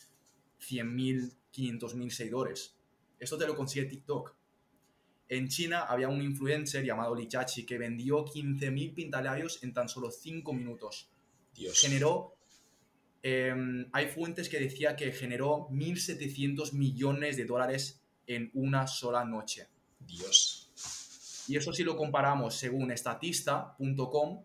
[0.61, 2.77] 100.000, 500.000 seguidores.
[3.19, 4.35] Esto te lo consigue TikTok.
[5.29, 10.11] En China había un influencer llamado Li Chachi que vendió 15.000 pintalabios en tan solo
[10.11, 11.11] 5 minutos.
[11.55, 11.79] Dios.
[11.79, 12.38] Generó
[13.23, 19.69] em, hay fuentes que decía que generó 1.700 millones de dólares en una sola noche.
[20.01, 21.45] Dios.
[21.49, 24.45] Y eso si lo comparamos según estatista.com,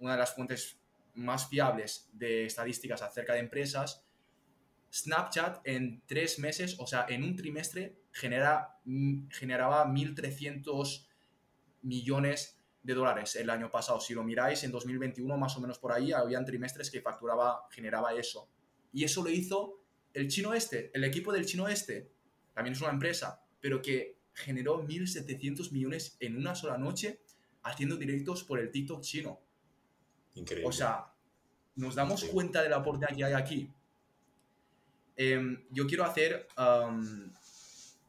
[0.00, 0.76] una de las fuentes
[1.14, 4.02] más fiables de estadísticas acerca de empresas,
[4.92, 11.08] Snapchat en tres meses, o sea, en un trimestre, genera, mm, generaba 1.300
[11.82, 14.00] millones de dólares el año pasado.
[14.00, 18.14] Si lo miráis, en 2021 más o menos por ahí, habían trimestres que facturaba, generaba
[18.14, 18.48] eso.
[18.92, 19.82] Y eso lo hizo
[20.14, 22.10] el chino este, el equipo del chino este,
[22.54, 27.20] también es una empresa, pero que generó 1.700 millones en una sola noche
[27.62, 29.40] haciendo directos por el TikTok chino.
[30.34, 30.68] Increíble.
[30.68, 31.12] O sea,
[31.76, 33.70] nos damos cuenta de la oportunidad que hay aquí.
[35.16, 36.48] Em, yo quiero hacer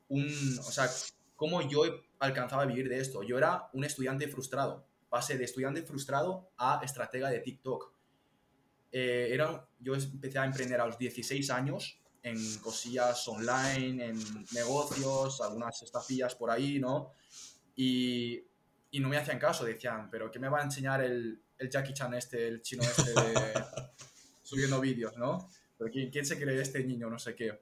[0.08, 0.90] un, o sea,
[1.36, 3.24] cómo yo he alcanzado a vivir de esto.
[3.24, 4.86] Yo era un estudiante frustrado.
[5.10, 7.94] Pasé de estudiante frustrado a estratega de TikTok.
[8.92, 15.42] Eh, era, yo empecé a emprender a los 16 años en cosillas online, en negocios,
[15.42, 17.12] algunas estafillas por ahí, ¿no?
[17.76, 18.42] Y,
[18.92, 21.94] y, no me hacían caso, decían, pero ¿qué me va a enseñar el, el Jackie
[21.94, 23.64] Chan este, el chino este de
[24.42, 25.50] subiendo vídeos, ¿no?
[25.78, 27.10] Pero ¿quién, ¿quién, se cree este niño?
[27.10, 27.60] No sé qué.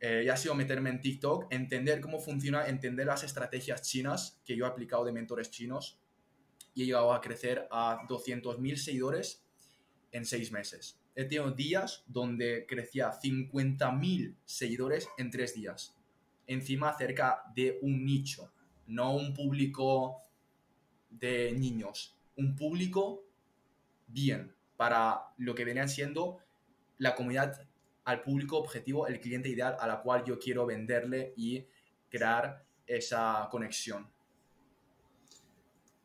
[0.00, 4.56] Eh, y ha sido meterme en TikTok, entender cómo funciona, entender las estrategias chinas que
[4.56, 6.00] yo he aplicado de mentores chinos
[6.74, 9.44] y he llegado a crecer a 200.000 seguidores
[10.12, 15.94] en seis meses he tenido días donde crecía 50.000 seguidores en tres días.
[16.46, 18.52] Encima cerca de un nicho,
[18.86, 20.22] no un público
[21.10, 23.24] de niños, un público
[24.06, 26.38] bien para lo que venían siendo
[26.98, 27.68] la comunidad
[28.04, 31.66] al público objetivo, el cliente ideal a la cual yo quiero venderle y
[32.08, 34.10] crear esa conexión.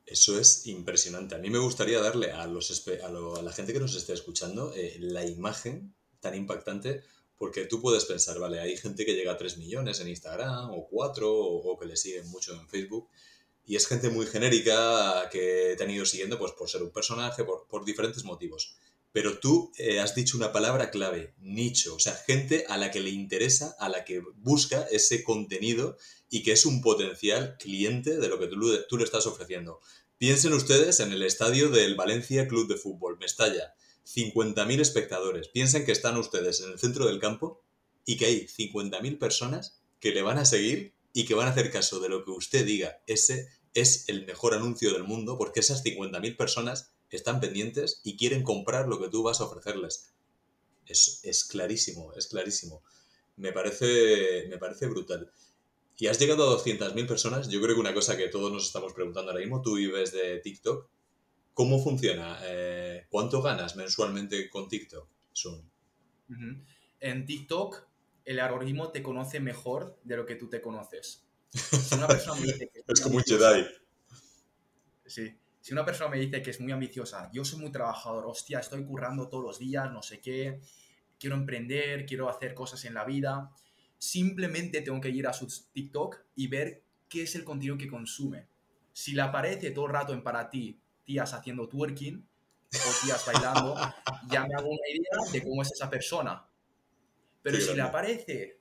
[0.05, 1.33] Eso es impresionante.
[1.33, 4.97] A mí me gustaría darle a, los, a, la gente que nos esté escuchando eh,
[4.99, 7.03] la imagen tan impactante,
[7.37, 10.87] porque tú puedes pensar, vale, hay gente que llega a 3 millones en Instagram, o
[10.87, 13.09] 4, o, que le siguen mucho en Facebook,
[13.65, 17.43] y es gente muy genérica que te han ido siguiendo pues, por ser un personaje,
[17.43, 18.77] por diferentes motivos.
[19.15, 22.99] Pero tú eh, has dicho una palabra clave, nicho, o sea, gente a la que
[22.99, 25.97] le interesa, a la que busca ese contenido
[26.29, 29.79] y que es un potencial cliente de lo que tú, tú le estás ofreciendo.
[30.17, 33.73] Piensen ustedes en el estadio del Valencia Club de Fútbol, Mestalla,
[34.05, 35.47] 50.000 espectadores.
[35.47, 37.63] Piensen que están ustedes en el centro del campo
[38.05, 41.71] y que hay 50.000 personas que le van a seguir y que van a hacer
[41.71, 43.01] caso de lo que usted diga.
[43.07, 48.43] Ese es el mejor anuncio del mundo porque esas 50.000 personas están pendientes y quieren
[48.43, 50.13] comprar lo que tú vas a ofrecerles.
[50.85, 52.83] Es, es clarísimo, es clarísimo.
[53.37, 55.31] Me parece, me parece brutal.
[55.97, 57.49] Y has llegado a 200.000 personas.
[57.49, 60.39] Yo creo que una cosa que todos nos estamos preguntando ahora mismo, tú vives de
[60.39, 60.89] TikTok.
[61.53, 62.37] ¿Cómo funciona?
[62.43, 65.07] Eh, ¿Cuánto ganas mensualmente con TikTok?
[66.99, 67.87] En TikTok,
[68.25, 71.25] el algoritmo te conoce mejor de lo que tú te conoces.
[71.53, 73.65] Si una persona me dice que es, como un Jedi.
[75.05, 75.33] Sí.
[75.65, 78.85] Si una persona me dice que es muy ambiciosa, yo soy muy trabajador, hostia, estoy
[78.85, 80.61] currando todos los días, no sé qué,
[81.17, 83.51] quiero emprender, quiero hacer cosas en la vida
[83.97, 88.47] simplemente tengo que ir a su TikTok y ver qué es el contenido que consume.
[88.93, 93.75] Si le aparece todo el rato en para ti tías haciendo twerking o tías bailando,
[94.29, 96.45] ya me hago una idea de cómo es esa persona.
[97.41, 98.59] Pero si le aparece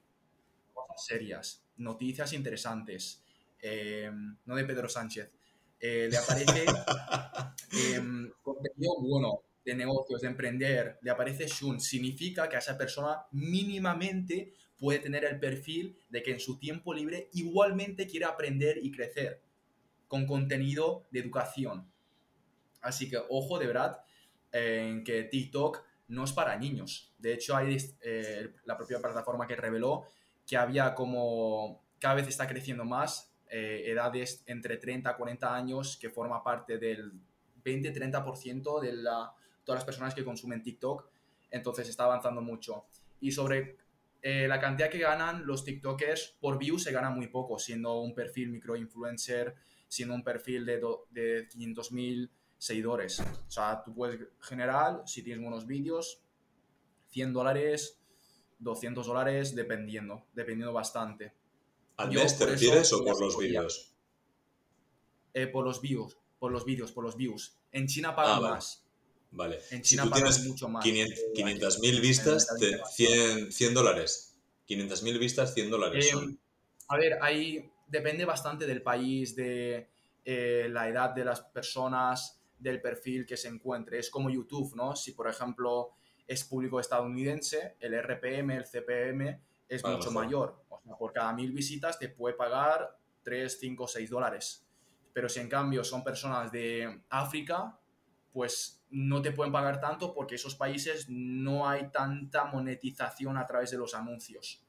[0.72, 3.22] cosas serias, noticias interesantes,
[3.60, 5.30] em, no de Pedro Sánchez,
[5.86, 6.64] eh, le aparece
[7.94, 13.26] em, contenido bueno de negocios, de emprender, le aparece Shun, significa que a esa persona
[13.32, 18.90] mínimamente puede tener el perfil de que en su tiempo libre igualmente quiere aprender y
[18.90, 19.42] crecer
[20.08, 21.86] con contenido de educación.
[22.80, 24.00] Así que ojo de verdad
[24.52, 27.12] en que TikTok no es para niños.
[27.18, 30.04] De hecho, hay eh, la propia plataforma que reveló
[30.46, 35.96] que había como cada vez está creciendo más eh, edades entre 30 a 40 años
[36.00, 37.12] que forma parte del
[37.64, 39.32] 20-30% de la,
[39.64, 41.08] todas las personas que consumen TikTok.
[41.50, 42.86] Entonces está avanzando mucho.
[43.20, 43.76] Y sobre
[44.22, 48.14] eh, la cantidad que ganan los TikTokers por views se gana muy poco, siendo un
[48.14, 49.54] perfil microinfluencer,
[49.86, 50.80] siendo un perfil de,
[51.10, 53.20] de 500.000 seguidores.
[53.20, 56.22] O sea, tú puedes generar, si tienes buenos vídeos,
[57.08, 58.00] 100 dólares,
[58.58, 61.34] 200 dólares, dependiendo, dependiendo bastante.
[61.96, 63.92] ¿Al mes te refieres o por los vídeos?
[65.32, 67.56] Eh, por los views, por los vídeos, por los views.
[67.72, 68.84] En China pagan ah, más.
[69.30, 69.58] Vale.
[69.70, 70.84] En China pagan mucho más.
[70.84, 72.48] 500.000 vistas,
[72.94, 74.36] 100, 100 dólares.
[74.68, 76.12] 500.000 vistas, 100 dólares.
[76.12, 76.36] Em,
[76.88, 79.88] a ver, ahí depende bastante del país, de
[80.24, 83.98] eh, la edad de las personas, del perfil que se encuentre.
[83.98, 84.96] Es como YouTube, ¿no?
[84.96, 85.90] Si, por ejemplo,
[86.26, 90.64] es público estadounidense, el RPM, el CPM es mucho mayor.
[90.68, 94.66] O sea, por cada mil visitas te puede pagar 3, 5, 6 dólares.
[95.12, 97.78] Pero si en cambio son personas de África,
[98.32, 103.70] pues no te pueden pagar tanto porque esos países no hay tanta monetización a través
[103.70, 104.62] de los anuncios.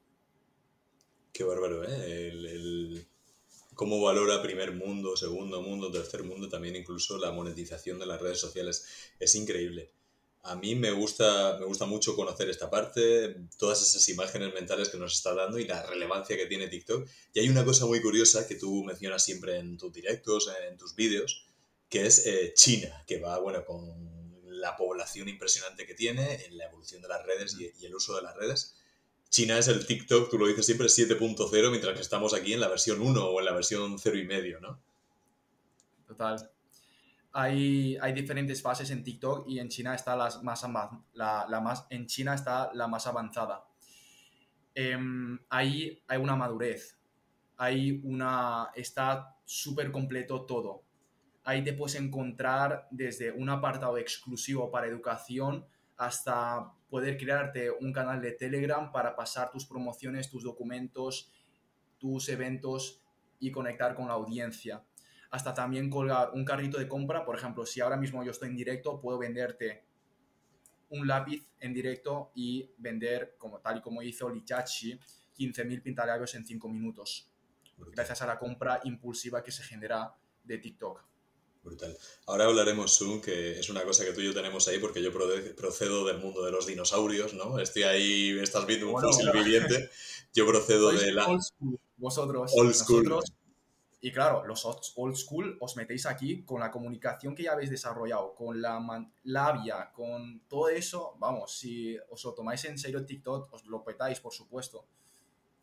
[1.32, 2.28] Qué bárbaro, ¿eh?
[2.28, 3.06] el
[3.76, 8.40] cómo valora primer mundo, segundo mundo, tercer mundo, también incluso la monetización de las redes
[8.40, 9.12] sociales.
[9.20, 9.92] Es increíble.
[10.46, 14.98] A mí me gusta, me gusta mucho conocer esta parte, todas esas imágenes mentales que
[14.98, 17.08] nos está dando y la relevancia que tiene TikTok.
[17.34, 20.94] Y hay una cosa muy curiosa que tú mencionas siempre en tus directos, en tus
[20.94, 21.46] vídeos,
[21.88, 26.66] que es eh, China, que va, bueno, con la población impresionante que tiene, en la
[26.66, 28.76] evolución de las redes y el uso de las redes
[29.30, 32.68] China es el TikTok, tú lo dices siempre, 7.0, mientras que estamos aquí en la
[32.68, 34.80] versión 1 o en la versión 0 y medio, ¿no?
[36.06, 36.50] Total.
[37.38, 40.64] Hay, diferentes fases en TikTok y en China está las más,
[41.12, 43.66] la más, en China está la más avanzada.
[44.74, 46.98] Em, ahí hay una madurez,
[47.58, 50.84] hay una, está súper completo todo.
[51.44, 55.66] Ahí te puedes encontrar desde un apartado exclusivo para educación
[55.98, 61.30] hasta poder crearte un canal de Telegram para pasar tus promociones, tus documentos,
[61.98, 63.02] tus eventos
[63.38, 64.82] y conectar con la audiencia.
[65.36, 68.56] Hasta también colgar un carrito de compra, por ejemplo, si ahora mismo yo estoy en
[68.56, 69.84] directo, puedo venderte
[70.88, 74.98] un lápiz en directo y vender, como tal y como hizo Lichachi,
[75.38, 77.30] 15.000 pintalabios en 5 minutos,
[77.76, 81.04] gracias a la compra impulsiva que se genera de TikTok.
[81.62, 81.94] Brutal.
[82.26, 85.12] Ahora hablaremos, Zoom, que es una cosa que tú y yo tenemos ahí, porque yo
[85.12, 87.58] procedo del mundo de los dinosaurios, ¿no?
[87.58, 89.90] Estoy ahí, estás viendo un fósil viviente.
[90.32, 91.26] Yo procedo de la.
[91.26, 91.78] Old school.
[91.98, 92.52] Vosotros.
[92.54, 93.20] Old school.
[94.06, 98.36] Y claro, los old school os metéis aquí con la comunicación que ya habéis desarrollado,
[98.36, 98.78] con la
[99.24, 101.16] labia, con todo eso.
[101.18, 104.86] Vamos, si os lo tomáis en serio TikTok, os lo petáis, por supuesto.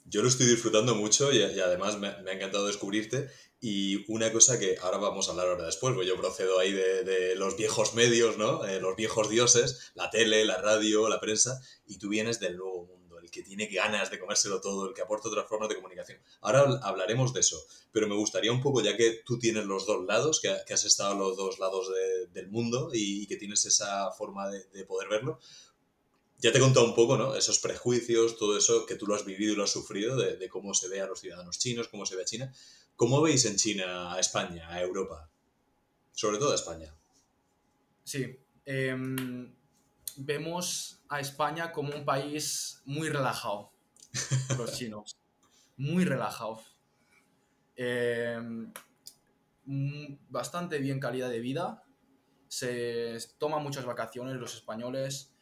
[0.03, 3.29] Yo lo estoy disfrutando mucho y, además me, ha encantado descubrirte.
[3.61, 7.35] Y una cosa que ahora vamos a hablar ahora después, porque yo procedo ahí de,
[7.37, 8.65] los viejos medios, ¿no?
[8.65, 12.72] Eh, los viejos dioses, la tele, la radio, la prensa, y tú vienes del nuevo
[13.33, 16.19] que tiene ganas de comérselo todo, el que aporta otras formas de comunicación.
[16.41, 20.05] Ahora hablaremos de eso, pero me gustaría un poco, ya que tú tienes los dos
[20.05, 21.91] lados, que, has estado a los dos lados
[22.31, 25.39] del mundo y, que tienes esa forma de, de poder verlo,
[26.43, 27.35] ya te he contado un poco, ¿no?
[27.35, 30.73] Esos prejuicios, todo eso que tú lo has vivido y lo has sufrido, de, cómo
[30.73, 32.53] se ve a los ciudadanos chinos, cómo se ve a China.
[32.97, 35.29] ¿Cómo veis en China a España, a Europa?
[36.11, 36.93] Sobre todo a España.
[38.03, 38.37] Sí.
[38.65, 39.55] Em,
[40.17, 43.71] vemos a España como un país muy relajado,
[44.57, 45.15] los chinos.
[45.77, 46.61] Muy relajado.
[47.75, 48.73] Em,
[49.65, 51.83] mm, bastante bien calidad de vida.
[52.47, 55.33] Se toman muchas vacaciones los españoles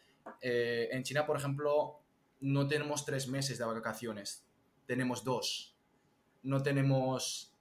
[0.42, 2.02] eh, en China, por ejemplo,
[2.42, 4.46] no tenemos tres meses de vacaciones,
[4.86, 5.78] tenemos dos.
[6.44, 7.56] No tenemos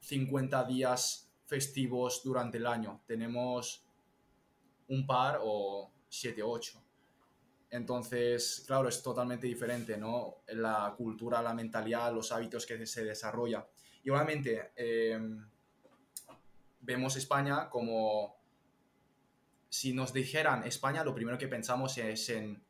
[0.00, 3.84] 50 eh, días festivos durante el año, tenemos
[4.88, 6.84] un par o siete, ocho.
[7.70, 10.42] Entonces, claro, es totalmente diferente, ¿no?
[10.48, 13.66] La cultura, la mentalidad, los hábitos que se desarrolla.
[14.04, 15.18] Y obviamente, eh,
[16.80, 18.36] vemos España como
[19.70, 22.62] si nos dijeran España, lo primero que pensamos es en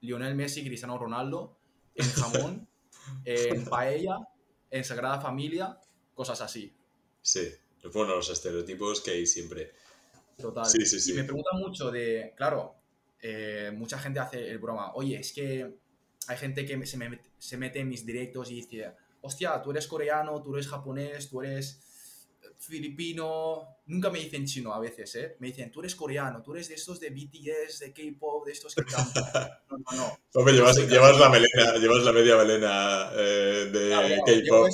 [0.00, 1.56] Lionel Messi, Cristiano Ronaldo,
[1.94, 2.68] en jamón,
[3.24, 4.18] en paella,
[4.70, 5.78] en Sagrada Familia,
[6.14, 6.74] cosas así.
[7.22, 7.48] Sí,
[7.94, 9.72] bueno, los estereotipos que hay siempre.
[10.36, 10.66] Total.
[10.66, 11.12] Sí, sí, sí.
[11.12, 12.78] Y me preguntan mucho de, claro,
[13.20, 15.74] eh, mucha gente hace el broma, oye, es que
[16.26, 19.86] hay gente que se, me, se mete en mis directos y dice, hostia, tú eres
[19.86, 21.80] coreano, tú eres japonés, tú eres
[22.58, 25.36] filipino, nunca me dicen chino a veces, ¿eh?
[25.38, 28.74] Me dicen, tú eres coreano, tú eres de estos de BTS, de K-pop, de estos
[28.74, 29.50] que cantan.
[29.70, 30.18] No, no, no.
[30.34, 34.68] Hombre, llevas, llevas la melena, llevas la media melena eh, de K-pop.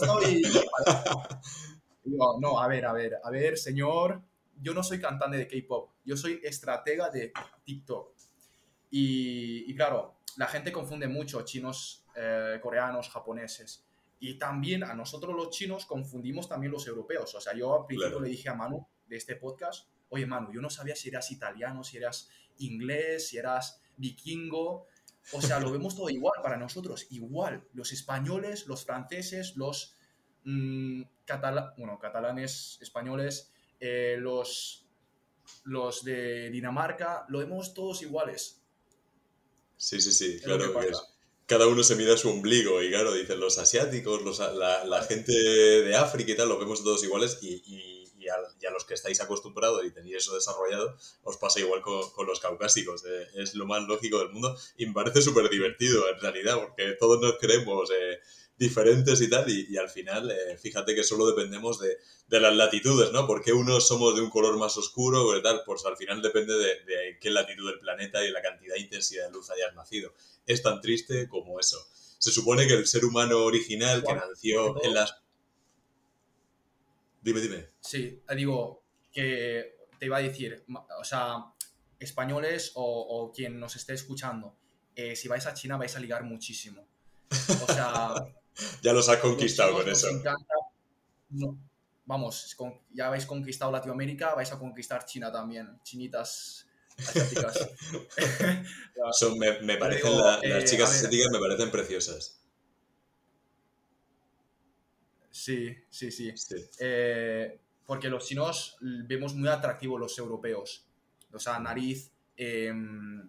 [2.05, 4.22] No, no, a ver, a ver, a ver, señor,
[4.61, 7.32] yo no soy cantante de K-pop, yo soy estratega de
[7.64, 8.14] TikTok.
[8.97, 13.84] Y, y, claro, la gente confunde mucho chinos, eh, coreanos, japoneses.
[14.20, 17.34] Y también a nosotros los chinos confundimos también los europeos.
[17.34, 20.61] O sea, yo al principio le dije a Manu de este podcast, oye Manu, yo
[20.61, 24.86] no sabía si eras italiano, si eras inglés, si eras vikingo.
[25.32, 27.66] O sea, lo vemos todo igual para nosotros, igual.
[27.72, 29.97] Los españoles, los franceses, los
[30.45, 31.03] mmm,
[31.78, 34.86] bueno, catalanes, españoles, eh, los,
[35.64, 38.61] los de Dinamarca, lo vemos todos iguales.
[39.85, 40.99] Sí, sí, sí, claro que es.
[41.45, 45.30] Cada uno se mira su ombligo y claro, dicen los asiáticos, los, la, la, gente
[45.30, 49.20] de África y tal, lo vemos todos iguales y, y, y, a, los que estáis
[49.20, 53.05] acostumbrados y tenéis eso desarrollado, os pasa igual con, con los caucásicos.
[53.05, 56.93] Eh, es lo más lógico del mundo y me parece súper divertido en realidad porque
[56.99, 57.91] todos nos creemos...
[57.91, 58.20] Eh,
[58.57, 61.98] diferentes y tal, y, al final, eh, fíjate que solo dependemos de,
[62.28, 63.26] de, las latitudes, ¿no?
[63.26, 66.84] Porque unos somos de un color más oscuro o tal, pues al final depende de,
[66.84, 70.14] de qué latitud del planeta y la cantidad de intensidad de luz hayas nacido.
[70.46, 71.78] Es tan triste como eso.
[72.18, 75.16] Se supone que el ser humano original que nació en las...
[77.22, 77.68] Dime, dime.
[77.80, 78.82] Sí, digo
[79.12, 80.64] que te iba a decir,
[80.98, 81.44] o sea,
[81.98, 84.57] españoles o, o quien nos esté escuchando,
[84.94, 86.86] eh, si vais a China vais a ligar muchísimo.
[87.30, 88.14] O sea,
[88.82, 90.09] ya los has conquistado con eso.
[92.07, 92.57] vamos,
[92.92, 96.66] ya habéis conquistado Latinoamérica, vais a conquistar China también, chinitas
[96.98, 97.70] asiáticas.
[99.12, 102.40] Son, me, me, parecen las eh, chicas asiáticas me parecen preciosas.
[105.30, 106.32] Sí, sí, sí.
[106.78, 110.86] Eh, porque los chinos vemos muy atractivos los europeos.
[111.32, 113.28] O sea, nariz, em,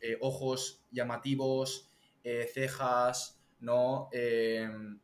[0.00, 1.88] eh, ojos llamativos,
[2.22, 4.08] cejas, ¿no?
[4.12, 4.98] Em,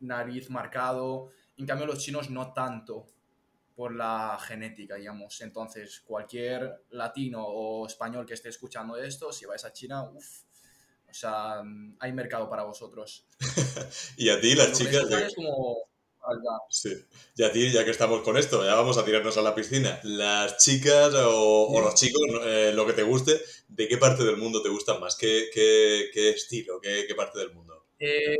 [0.00, 1.30] nariz marcado.
[1.56, 3.06] En cambio, los chinos no tanto
[3.74, 5.40] por la genética, digamos.
[5.42, 10.42] Entonces, cualquier latino o español que esté escuchando esto, si vais a China, uff,
[11.08, 11.62] o sea,
[12.00, 13.26] hay mercado para vosotros.
[14.16, 15.08] y a ti, las chicas...
[15.08, 15.32] De...
[15.34, 15.76] Como...
[16.70, 16.92] Sí.
[17.36, 20.00] Y a ti, ya que estamos con esto, ya vamos a tirarnos a la piscina.
[20.02, 24.36] Las chicas o, o los chicos, eh, lo que te guste, ¿de qué parte del
[24.36, 25.16] mundo te gustan más?
[25.16, 26.80] ¿Qué, qué, qué estilo?
[26.80, 27.65] ¿Qué, ¿Qué parte del mundo?
[27.98, 28.36] Eh,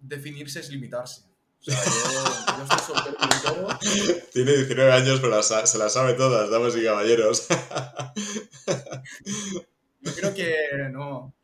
[0.00, 1.22] definirse es limitarse.
[1.60, 3.68] O sea, yo, yo estoy soltero
[4.32, 7.46] Tiene 19 años, pero se las sabe todas, damas y caballeros.
[10.00, 10.54] Yo creo que
[10.90, 11.34] no.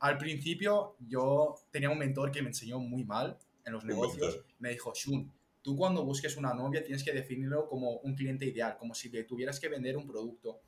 [0.00, 4.40] Al principio yo tenía un mentor que me enseñó muy mal en los negocios.
[4.58, 8.76] Me dijo, Shun, tú cuando busques una novia tienes que definirlo como un cliente ideal,
[8.76, 10.60] como si le tuvieras que vender un producto,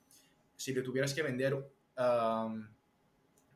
[0.56, 2.68] si le tuvieras que vender um,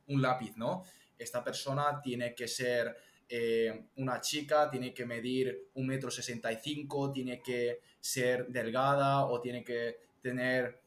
[0.08, 0.82] un lápiz, ¿no?
[1.18, 2.96] Esta persona tiene que ser
[3.28, 9.26] eh, una chica, tiene que medir un metro sesenta y cinco, tiene que ser delgada
[9.26, 10.80] o tiene que tener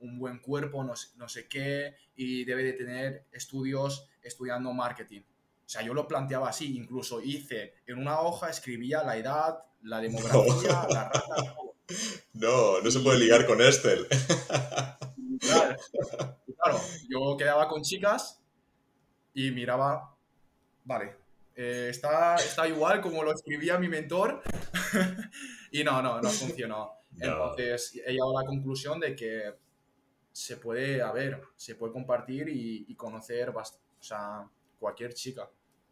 [0.00, 5.20] un buen cuerpo, no sé, no sé qué, y debe de tener estudios estudiando marketing.
[5.20, 10.00] O sea, yo lo planteaba así, incluso hice en una hoja, escribía la edad, la
[10.00, 11.56] demografía, la raza,
[12.32, 14.06] No, no se puede ligar con Estel.
[15.38, 15.76] Claro,
[16.56, 18.40] claro, yo quedaba con chicas
[19.36, 20.16] y miraba,
[20.84, 21.14] vale,
[21.54, 24.42] eh, está, está igual como lo escribía mi mentor
[25.70, 26.92] y no, no, no funcionó.
[27.20, 29.52] Entonces he llegado a la conclusión de que
[30.32, 33.62] se puede, a ver, se puede compartir y, conocer o
[34.00, 35.50] sea, cualquier chica,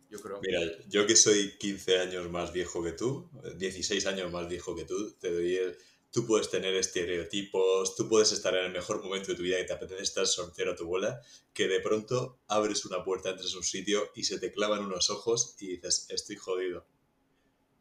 [0.09, 0.40] yo creo.
[0.40, 3.28] Mira, yo que soy 15 años más viejo que tú,
[3.59, 5.76] 16 años más viejo que tú, te doy el
[6.15, 9.67] tú puedes tener estereotipos, tú puedes estar en el mejor momento de tu vida y
[9.67, 11.21] te apetece estar soltero a tu bola,
[11.53, 15.11] que de pronto abres una puerta, entras a un sitio y se te clavan unos
[15.11, 16.87] ojos y dices, estoy jodido.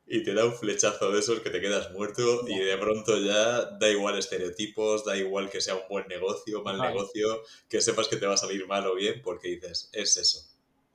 [0.08, 3.66] Y te da un flechazo de esos que te quedas muerto y de pronto ya
[3.78, 8.18] da igual estereotipos, da igual que sea un buen negocio, mal negocio, que sepas que
[8.18, 10.44] te va a salir mal o bien, porque dices, es eso,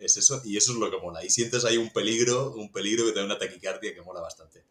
[0.00, 1.24] es eso, y eso es lo que mola.
[1.24, 4.64] Y sientes ahí un peligro, un peligro que te da una taquicardia que mola bastante.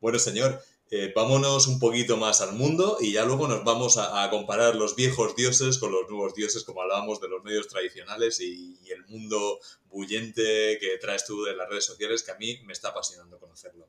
[0.00, 0.60] Bueno, señor,
[0.90, 4.96] eh, vámonos un poquito más al mundo y ya luego nos vamos a, comparar los
[4.96, 9.60] viejos dioses con los nuevos dioses, como hablábamos de los medios tradicionales y, el mundo
[9.90, 13.86] bullente que traes tú de las redes sociales, que a mí me está apasionando conocerlo.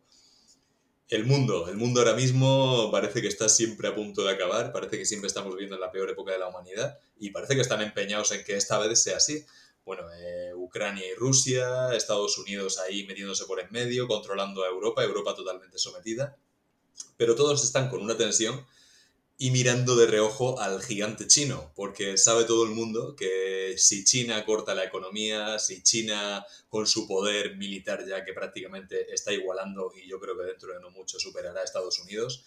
[1.08, 4.98] El mundo, el mundo ahora mismo parece que está siempre a punto de acabar, parece
[4.98, 7.82] que siempre estamos viviendo en la peor época de la humanidad y parece que están
[7.82, 9.46] empeñados en que esta vez sea así
[9.86, 15.04] bueno, eh, Ucrania y Rusia, Estados Unidos ahí metiéndose por en medio, controlando a Europa,
[15.04, 16.38] Europa totalmente sometida,
[17.18, 18.66] pero todos están con una tensión
[19.42, 24.44] y mirando de reojo al gigante chino, porque sabe todo el mundo que si China
[24.46, 30.10] corta la economía, si China con su poder militar ya que prácticamente está igualando y
[30.10, 32.44] yo creo que dentro de no mucho superará a Estados Unidos,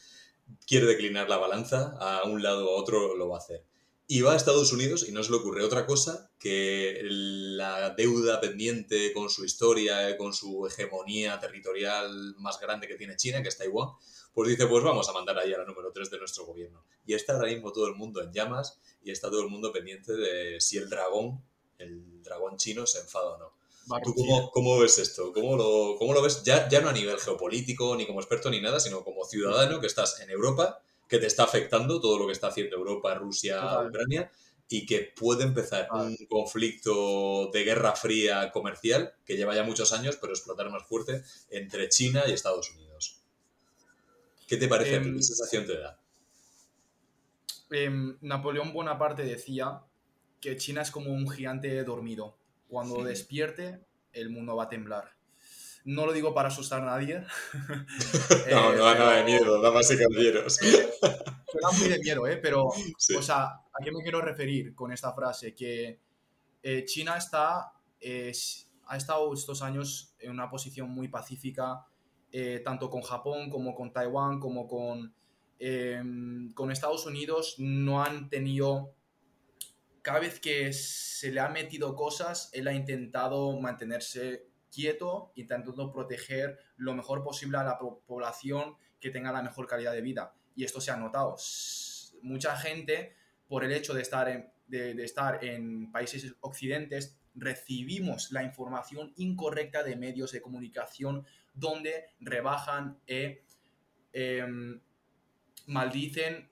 [0.67, 3.65] quiere declinar la balanza a un lado o a otro lo va a hacer.
[4.07, 8.39] Y va a Estados Unidos y no se le ocurre otra cosa que la deuda
[8.43, 13.57] pendiente con su historia, con su hegemonía territorial más grande que tiene China, que es
[13.57, 13.89] Taiwán,
[14.33, 16.85] pues dice, pues vamos a mandar ahí a la número 3 de nuestro gobierno.
[17.07, 20.13] Y está ahora mismo todo el mundo en llamas y está todo el mundo pendiente
[20.13, 21.43] de si el dragón,
[21.79, 23.53] el dragón chino, se enfada o no.
[24.05, 25.33] ¿Tú cómo, cómo, ves esto?
[25.33, 26.45] ¿Cómo lo, cómo lo ves?
[26.45, 29.89] Ya, ya no a nivel geopolítico, ni como experto, ni nada, sino como ciudadano que
[29.89, 30.81] estás en Europa
[31.13, 34.31] que te está afectando todo lo que está haciendo Europa, Rusia, Ucrania
[34.67, 40.17] y que puede empezar un conflicto de guerra fría comercial que lleva ya muchos años,
[40.19, 43.22] pero explotar más fuerte entre China y Estados Unidos.
[44.53, 44.91] ¿Qué te parece?
[44.91, 45.99] ¿Qué em, sensación te da?
[47.71, 49.81] Em, Napoleón Bonaparte decía
[50.43, 52.37] que China es como un gigante dormido.
[52.69, 53.81] Cuando despierte,
[54.13, 55.17] el mundo va a temblar.
[55.87, 57.25] No lo digo para asustar a nadie.
[58.51, 60.57] no, no da nada de miedo, damas y caballeros.
[60.61, 62.37] Suena muy de miedo, ¿eh?
[62.37, 65.55] Pero, o sea, ¿a qué me quiero referir con esta frase?
[65.55, 65.99] Que
[66.63, 71.87] eh, China está, ha estado estos años en una posición muy pacífica,
[72.33, 75.15] eh, tanto con Japón como con Taiwán, como con,
[75.59, 77.57] em, con Estados Unidos.
[77.59, 78.95] No han tenido
[80.03, 86.59] cada vez que se le ha metido cosas, él ha intentado mantenerse quieto, intentando proteger
[86.77, 90.35] lo mejor posible a la población que tenga la mejor calidad de vida.
[90.57, 91.37] Y esto se ha notado.
[92.23, 93.15] Mucha gente,
[93.47, 99.83] por el hecho de estar en, de, estar en países occidentes, recibimos la información incorrecta
[99.83, 103.45] de medios de comunicación donde rebajan e
[105.67, 106.51] maldicen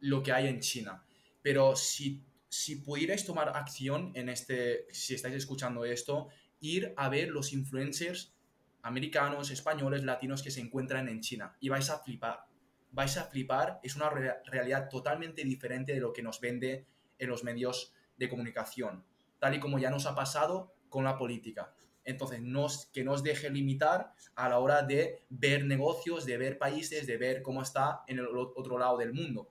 [0.00, 1.04] lo que hay en China.
[1.42, 6.28] Pero si, si pudierais tomar acción en este, si estáis escuchando esto,
[6.60, 8.34] ir a ver los influencers
[8.82, 12.46] americanos, españoles, latinos que se encuentran en China y vais a flipar.
[12.90, 16.86] Vais a flipar, es una realidad totalmente diferente de lo que nos vende
[17.18, 19.04] en los medios de comunicación,
[19.38, 21.74] tal y como ya nos ha pasado con la política.
[22.08, 27.06] Entonces, nos, que nos deje limitar a la hora de ver negocios, de ver países,
[27.06, 29.50] de ver cómo está en el otro lado del mundo.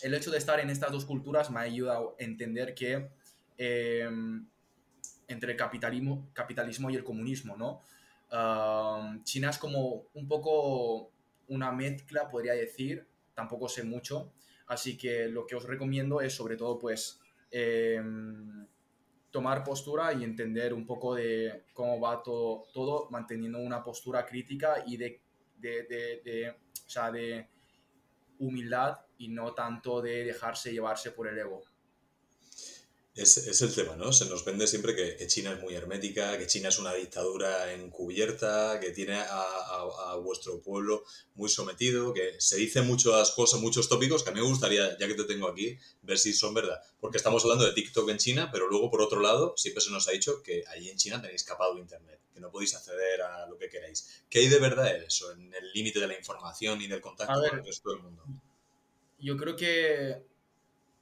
[0.00, 3.10] El hecho de estar en estas dos culturas me ha ayudado a entender que
[3.58, 4.48] em,
[5.28, 7.82] entre el capitalismo, capitalismo y el comunismo, ¿no?
[9.24, 11.10] China es como un poco
[11.48, 14.32] una mezcla, podría decir, tampoco sé mucho,
[14.66, 17.20] así que lo que os recomiendo es sobre todo pues
[17.50, 18.66] em,
[19.34, 24.84] tomar postura y entender un poco de cómo va todo, todo manteniendo una postura crítica
[24.86, 25.20] y de,
[25.58, 25.82] de,
[26.24, 27.50] de, o sea, de
[28.38, 31.62] humildad y no tanto de dejarse llevarse por el ego.
[33.16, 34.12] Es, es, el tema, ¿no?
[34.12, 38.80] Se nos vende siempre que, China es muy hermética, que China es una dictadura encubierta,
[38.80, 41.04] que tiene a, a, vuestro pueblo
[41.36, 45.06] muy sometido, que se dicen muchas cosas, muchos tópicos que a mí me gustaría, ya
[45.06, 46.80] que te tengo aquí, ver si son verdad.
[46.98, 50.08] Porque estamos hablando de TikTok en China, pero luego, por otro lado, siempre se nos
[50.08, 53.56] ha dicho que allí en China tenéis capado Internet, que no podéis acceder a lo
[53.56, 54.24] que queráis.
[54.28, 57.32] ¿Qué hay de verdad en eso, en el límite de la información y del contacto
[57.32, 58.24] con el resto del mundo?
[59.20, 60.20] Yo creo que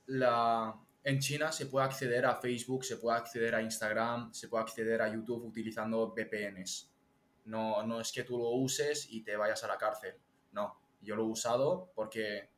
[0.08, 4.62] la en China se puede acceder a Facebook, se puede acceder a Instagram, se puede
[4.62, 6.92] acceder a YouTube utilizando VPNs.
[7.46, 10.14] No, no es que tú lo uses y te vayas a la cárcel.
[10.52, 12.50] No, yo lo he usado porque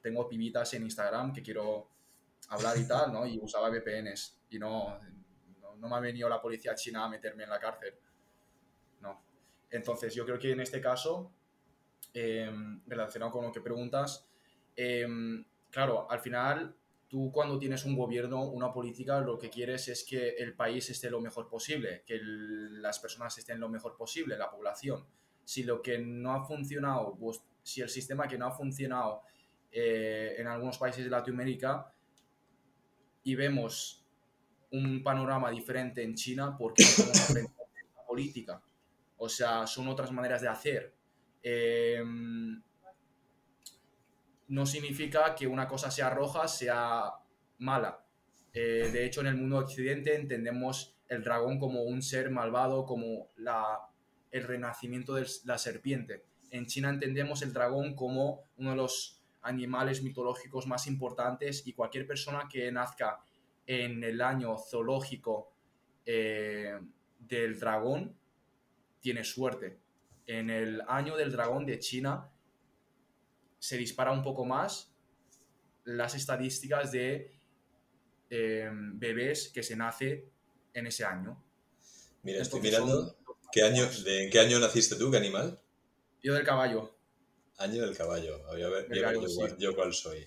[0.00, 1.90] tengo pibitas en Instagram que quiero
[2.48, 3.26] hablar y tal, ¿no?
[3.26, 4.98] Y usaba VPNs y no,
[5.78, 7.94] no, me ha venido la policía china a meterme en la cárcel.
[9.00, 9.20] No.
[9.68, 11.32] Entonces, yo creo que en este caso,
[12.14, 14.28] em, relacionado con lo que preguntas,
[14.76, 16.76] em, claro, al final
[17.10, 21.10] tú cuando tienes un gobierno, una política, lo que quieres es que el país esté
[21.10, 25.04] lo mejor posible, que las personas estén lo mejor posible, la población.
[25.44, 29.22] Si lo que no ha funcionado, pues, si el sistema que no ha funcionado
[29.72, 31.92] eh, en algunos países de Latinoamérica
[33.24, 34.06] y vemos
[34.70, 38.62] un panorama diferente en China, porque no la política?
[39.16, 40.94] O sea, son otras maneras de hacer.
[41.42, 42.62] em,
[44.50, 47.14] no significa que una cosa sea roja, sea
[47.58, 48.04] mala.
[48.52, 53.28] Eh, de hecho, en el mundo occidente entendemos el dragón como un ser malvado, como
[53.36, 53.78] la,
[54.32, 56.24] el renacimiento de la serpiente.
[56.50, 62.08] En China entendemos el dragón como uno de los animales mitológicos más importantes y cualquier
[62.08, 63.20] persona que nazca
[63.66, 65.52] en el año zoológico
[66.04, 66.76] eh,
[67.20, 68.16] del dragón
[68.98, 69.78] tiene suerte.
[70.26, 72.28] En el año del dragón de China
[73.60, 74.92] se dispara un poco más
[75.84, 77.38] las estadísticas de
[78.30, 80.28] em, bebés que se nace
[80.72, 81.44] en ese año.
[82.22, 83.16] Mira, estoy mirando.
[83.52, 85.10] ¿Qué año, ¿De en qué año naciste tú?
[85.10, 85.60] ¿Qué animal?
[86.22, 86.96] Yo del caballo.
[87.58, 88.46] Año del caballo.
[88.48, 88.88] A ver,
[89.58, 90.24] yo, cuál soy.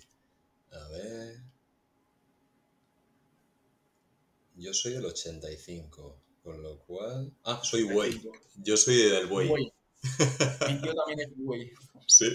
[0.71, 1.41] A ver.
[4.55, 6.19] Yo soy el 85.
[6.43, 7.33] Con lo cual.
[7.45, 8.21] Ah, soy buey.
[8.57, 9.49] Yo soy del buey.
[10.67, 11.71] Mi tío también es buey.
[12.07, 12.27] Sí.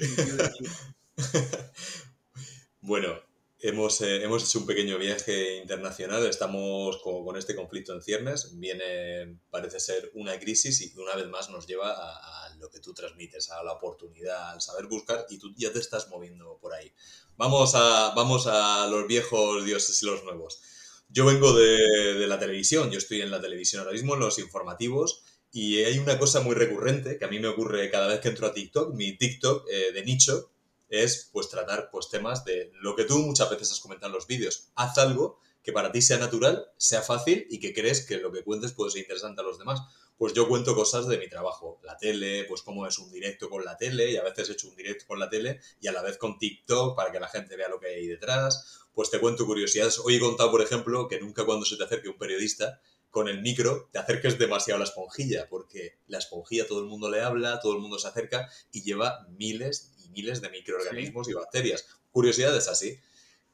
[2.81, 3.21] bueno,
[3.61, 6.27] hemos, eh, hemos hecho un pequeño viaje internacional.
[6.27, 8.59] Estamos con, este conflicto en ciernes.
[8.59, 12.93] Viene, parece ser, una crisis y una vez más nos lleva a, lo que tú
[12.93, 16.93] transmites, a la oportunidad, al saber buscar y tú ya te estás moviendo por ahí.
[17.37, 20.61] Vamos a, vamos a los viejos dioses y los nuevos.
[21.09, 25.23] Yo vengo de, la televisión, yo estoy en la televisión ahora mismo, en los informativos,
[25.53, 28.47] y hay una cosa muy recurrente que a mí me ocurre cada vez que entro
[28.47, 30.51] a TikTok, mi TikTok eh, de nicho
[30.89, 34.27] es pues tratar pues temas de lo que tú muchas veces has comentado en los
[34.27, 34.69] vídeos.
[34.75, 38.43] Haz algo que para ti sea natural, sea fácil y que crees que lo que
[38.43, 39.81] cuentes puede ser interesante a los demás.
[40.17, 43.65] Pues yo cuento cosas de mi trabajo, la tele, pues cómo es un directo con
[43.65, 46.03] la tele y a veces he hecho un directo con la tele y a la
[46.03, 49.47] vez con TikTok para que la gente vea lo que hay detrás pues te cuento
[49.47, 50.01] curiosidades.
[50.01, 52.81] Hoy he contado, por ejemplo, que nunca cuando se te acerque un periodista
[53.19, 57.11] con el micro te acerques demasiado a la esponjilla, porque la esponjilla todo el mundo
[57.11, 61.33] le habla, todo el mundo se acerca y lleva miles y miles de microorganismos y
[61.33, 61.89] bacterias.
[62.13, 62.97] Curiosidades así.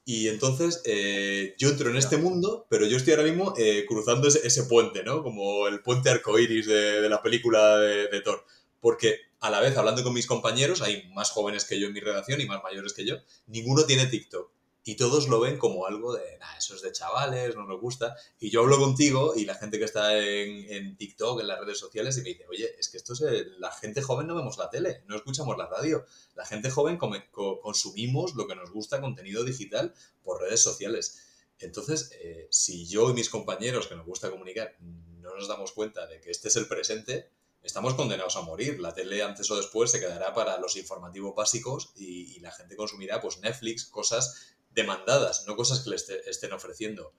[0.04, 4.28] Y entonces eh, yo entro en este mundo, pero yo estoy ahora mismo eh, cruzando
[4.28, 5.22] ese, puente, ¿no?
[5.22, 8.44] Como el puente arcoiris de, de la película de, de Thor.
[8.80, 12.00] Porque a la vez, hablando con mis compañeros, hay más jóvenes que yo en mi
[12.00, 14.53] redacción y más mayores que yo, ninguno tiene TikTok
[14.86, 18.16] y todos lo ven como algo de, eso es de chavales, no nos gusta.
[18.38, 21.78] Y yo hablo contigo y la gente que está en, en TikTok, en las redes
[21.78, 23.22] sociales, y me dice, oye, es que esto es,
[23.58, 26.04] la gente joven no vemos la tele, no escuchamos la radio.
[26.34, 31.18] La gente joven consumimos lo que nos gusta, contenido digital, por redes sociales.
[31.58, 36.06] Entonces, eh, si yo y mis compañeros que nos gusta comunicar no nos damos cuenta
[36.06, 37.30] de que este es el presente,
[37.62, 38.78] estamos condenados a morir.
[38.80, 42.76] La tele antes o después se quedará para los informativos básicos y, y la gente
[42.76, 47.12] consumirá pues Netflix, cosas demandadas, no cosas que le estén ofreciendo.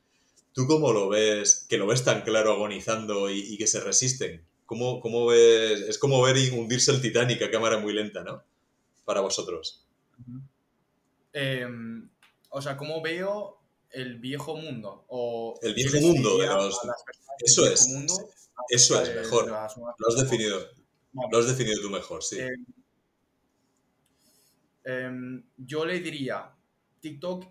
[0.56, 4.46] ¿Tú cómo lo ves, que lo ves tan claro agonizando y, que se resisten?
[4.66, 5.82] ¿Cómo, ¿Cómo, ves?
[5.82, 8.42] Es como ver hundirse el Titanic a cámara muy lenta, ¿no?
[9.04, 9.86] Para vosotros.
[11.34, 12.10] Em,
[12.50, 13.60] o sea, ¿cómo veo
[13.92, 15.04] el viejo mundo?
[15.10, 16.80] O el viejo mundo de los...
[17.44, 17.90] Eso es.
[18.70, 19.50] eso es, mejor.
[19.50, 20.70] Lo has definido.
[21.32, 22.40] Lo has definido tú mejor, sí.
[22.40, 22.66] Em,
[24.86, 26.55] em, yo le diría,
[27.06, 27.46] TikTok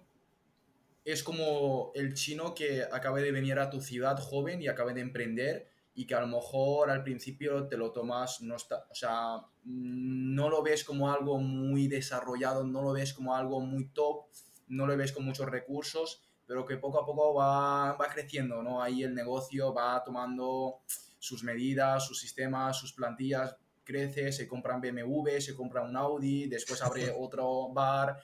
[1.04, 5.00] es como el chino que acabe de venir a tu ciudad joven y acabe de
[5.00, 9.46] emprender y que a lo mejor al principio te lo tomas, no está, o sea,
[9.62, 14.24] no lo ves como algo muy desarrollado, no lo ves como algo muy top,
[14.66, 18.82] no lo ves con muchos recursos, pero que poco a poco va, va creciendo, ¿no?
[18.82, 20.80] Ahí el negocio va tomando
[21.20, 26.82] sus medidas, sus sistemas, sus plantillas, crece, se compran BMW, se compra un Audi, después
[26.82, 28.16] abre otro bar,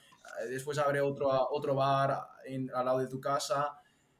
[0.49, 2.11] después abre otro, otro bar
[2.73, 3.77] al lado de tu casa.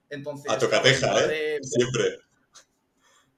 [0.09, 1.59] Entonces, a tocateja, ¿eh?
[1.61, 2.19] Siempre.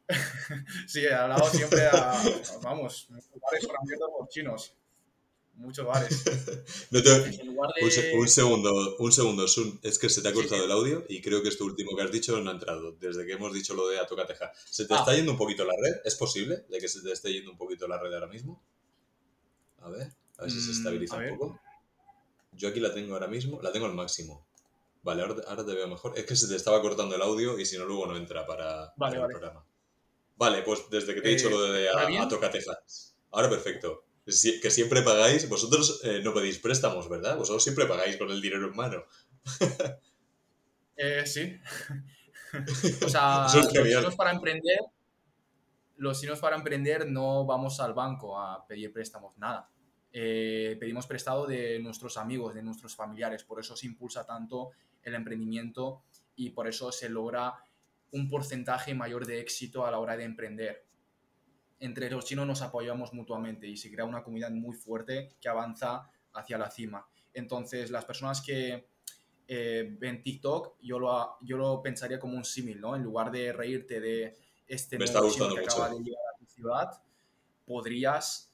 [0.87, 2.21] sí, al lado siempre, a,
[2.61, 4.75] vamos, bares abiertos por chinos.
[5.55, 6.23] Muchos bares.
[6.91, 9.45] un, segundo, un segundo,
[9.83, 12.11] es que se te ha cortado el audio y creo que esto último que has
[12.11, 14.51] dicho no ha entrado, desde que hemos dicho lo de a tocateja.
[14.65, 14.99] ¿Se te ah.
[14.99, 16.01] está yendo un poquito la red?
[16.03, 18.63] ¿Es posible de que se te esté yendo un poquito la red ahora mismo?
[19.81, 21.59] A ver, a ver si se mm, estabiliza un poco.
[22.55, 24.45] Yo aquí la tengo ahora mismo, la tengo al máximo.
[25.03, 26.13] Vale, ahora, te veo mejor.
[26.17, 28.93] Es que se te estaba cortando el audio y si no, luego no entra para,
[29.11, 29.65] el programa.
[30.37, 32.79] Vale, pues desde que te he dicho lo de a, tocateja.
[33.31, 34.05] Ahora perfecto.
[34.25, 37.37] que siempre pagáis, vosotros eh, no pedís préstamos, ¿verdad?
[37.37, 39.03] Vosotros siempre pagáis con el dinero en mano.
[40.95, 41.59] eh, sí.
[43.05, 44.79] o sea, los chinos para emprender,
[45.97, 49.69] los chinos para emprender no vamos al banco a pedir préstamos, nada.
[50.15, 53.43] Eh, pedimos prestado de nuestros amigos, de nuestros familiares.
[53.43, 54.69] Por eso se impulsa tanto
[55.01, 56.03] el emprendimiento
[56.35, 57.55] y por eso se logra
[58.11, 60.85] un porcentaje mayor de éxito a la hora de emprender.
[61.79, 66.09] entre los chinos nos apoyamos mutuamente y se crea una comunidad muy fuerte que avanza
[66.31, 67.05] hacia la cima.
[67.33, 68.87] Entonces, las personas que
[69.47, 72.95] eh, ven TikTok, yo lo, yo lo pensaría como un símil, ¿no?
[72.95, 75.83] En lugar de reírte de este nuevo chino que mucho.
[75.83, 77.01] acaba de llegar a tu ciudad,
[77.65, 78.52] podrías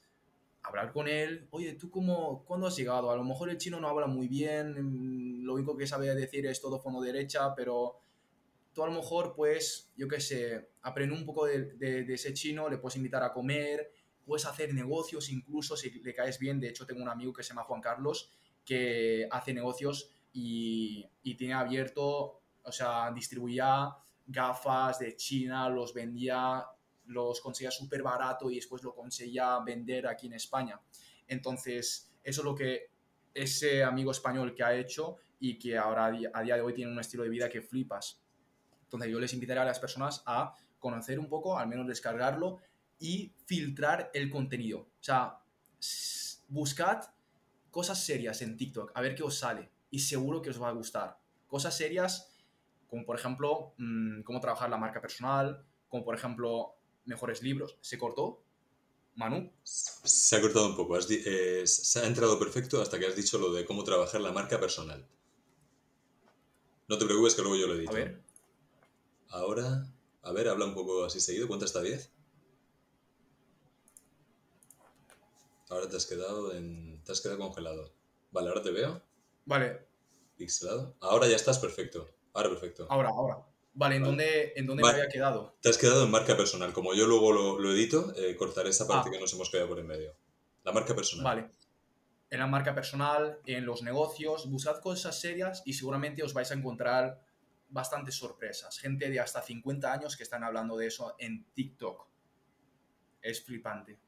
[0.62, 3.10] hablar con él, oye, ¿tú cómo, cuándo has llegado?
[3.10, 4.74] A lo mejor el chino no habla muy bien,
[5.40, 7.96] mm, lo único que sabe decir es todo fondo derecha, pero
[8.72, 12.32] tú a lo mejor, pues, yo qué sé, aprende un poco de, de- de ese
[12.34, 13.92] chino, le puedes invitar a comer,
[14.24, 16.60] puedes hacer negocios incluso si le caes bien.
[16.60, 18.30] De hecho, tengo un amigo que se llama Juan Carlos
[18.64, 23.88] que hace negocios y, y tiene abierto, o sea, distribuía
[24.26, 26.64] gafas de China, los vendía,
[27.10, 30.80] los conseguía súper barato y después lo conseguía vender aquí en España.
[31.26, 32.90] Entonces, eso es lo que
[33.34, 36.10] ese amigo español que ha hecho y que ahora a
[36.42, 38.22] día- de hoy tiene un estilo de vida que flipas.
[38.84, 42.58] Entonces, yo les invitaré a las personas a conocer un poco, al menos descargarlo
[42.98, 44.80] y filtrar el contenido.
[44.80, 45.38] O sea,
[46.48, 47.04] buscad
[47.70, 50.72] cosas serias en TikTok, a ver qué os sale y seguro que os va a
[50.72, 51.18] gustar.
[51.46, 52.34] Cosas serias
[52.88, 56.74] como por ejemplo mm, cómo trabajar la marca personal, como por ejemplo
[57.10, 57.76] mejores libros.
[57.82, 58.42] ¿Se cortó?
[59.16, 59.52] Manu.
[59.62, 60.94] Se ha cortado un poco.
[60.94, 64.32] has eh, se ha entrado perfecto hasta que has dicho lo de cómo trabajar la
[64.32, 65.06] marca personal.
[66.88, 67.92] No te preocupes que luego yo lo edito.
[67.92, 68.22] A ver.
[69.28, 69.86] Ahora,
[70.22, 71.48] a ver, habla un poco así seguido.
[71.48, 72.10] ¿Cuenta hasta 10?
[75.68, 77.02] Ahora te has quedado en...
[77.04, 77.92] Te has quedado congelado.
[78.32, 79.02] Vale, ahora te veo.
[79.44, 79.86] Vale,
[80.36, 80.96] Pixelado.
[81.00, 82.08] Ahora ya estás perfecto.
[82.32, 82.86] Ahora perfecto.
[82.88, 83.49] ahora, ahora.
[83.72, 85.56] Vale, ¿en dónde, en dónde me había quedado?
[85.60, 86.72] Te has quedado en marca personal.
[86.72, 89.12] Como yo luego lo, lo edito, eh, cortaré esa parte Ah.
[89.12, 90.14] que nos hemos quedado por en medio.
[90.64, 91.24] La marca personal.
[91.24, 91.50] Vale.
[92.30, 96.54] En la marca personal, en los negocios, buscad cosas serias y seguramente os vais a
[96.54, 97.20] encontrar
[97.68, 98.78] bastantes sorpresas.
[98.78, 102.06] Gente de hasta 50 años que están hablando de eso en TikTok.
[103.22, 103.98] Es flipante.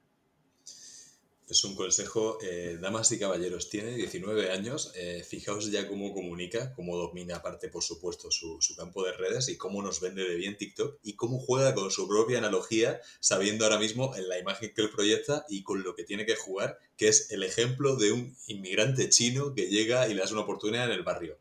[1.48, 6.72] Es un consejo, eh, damas y caballeros, tiene 19 años, eh, fijaos ya cómo comunica,
[6.72, 10.36] cómo domina aparte, por supuesto, su, su campo de redes y cómo nos vende de
[10.36, 14.72] bien TikTok y cómo juega con su propia analogía, sabiendo ahora mismo en la imagen
[14.74, 18.12] que él proyecta y con lo que tiene que jugar, que es el ejemplo de
[18.12, 21.38] un inmigrante chino que llega y le das una oportunidad en el barrio.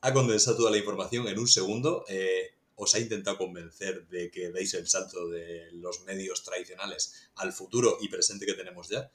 [0.00, 4.50] Ha condensado toda la información en un segundo, eh, os ha intentado convencer de que
[4.50, 9.10] deis el salto de los medios tradicionales al futuro y presente que tenemos ya.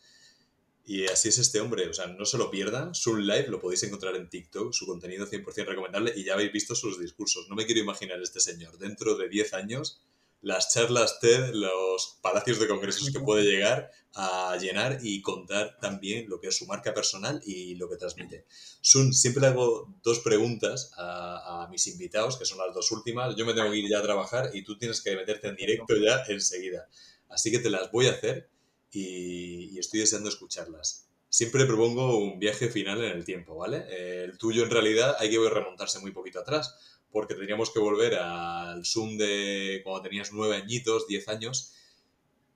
[0.91, 2.95] Y así es este hombre, o sea, no se lo pierdan.
[2.95, 6.73] Sun Live lo podéis encontrar en TikTok, su contenido 100% recomendable y ya habéis visto
[6.73, 7.47] sus discursos.
[7.47, 10.01] No me quiero imaginar este señor dentro de 10 años,
[10.41, 16.27] las charlas TED, los palacios de congresos que puede llegar a llenar y contar también
[16.27, 18.47] lo que es su marca personal y lo que transmite.
[18.81, 23.35] Sun, siempre le hago dos preguntas a, a mis invitados, que son las dos últimas.
[23.35, 25.95] Yo me tengo que ir ya a trabajar y tú tienes que meterte en directo
[25.97, 26.89] ya enseguida.
[27.29, 28.49] Así que te las voy a hacer
[28.91, 31.09] y, y estoy deseando escucharlas.
[31.29, 33.85] Siempre propongo un viaje final en el tiempo, ¿vale?
[33.89, 36.75] Eh, el tuyo en realidad hay que remontarse muy poquito atrás,
[37.11, 41.73] porque tendríamos que volver al Zoom de cuando tenías nueve añitos, diez años.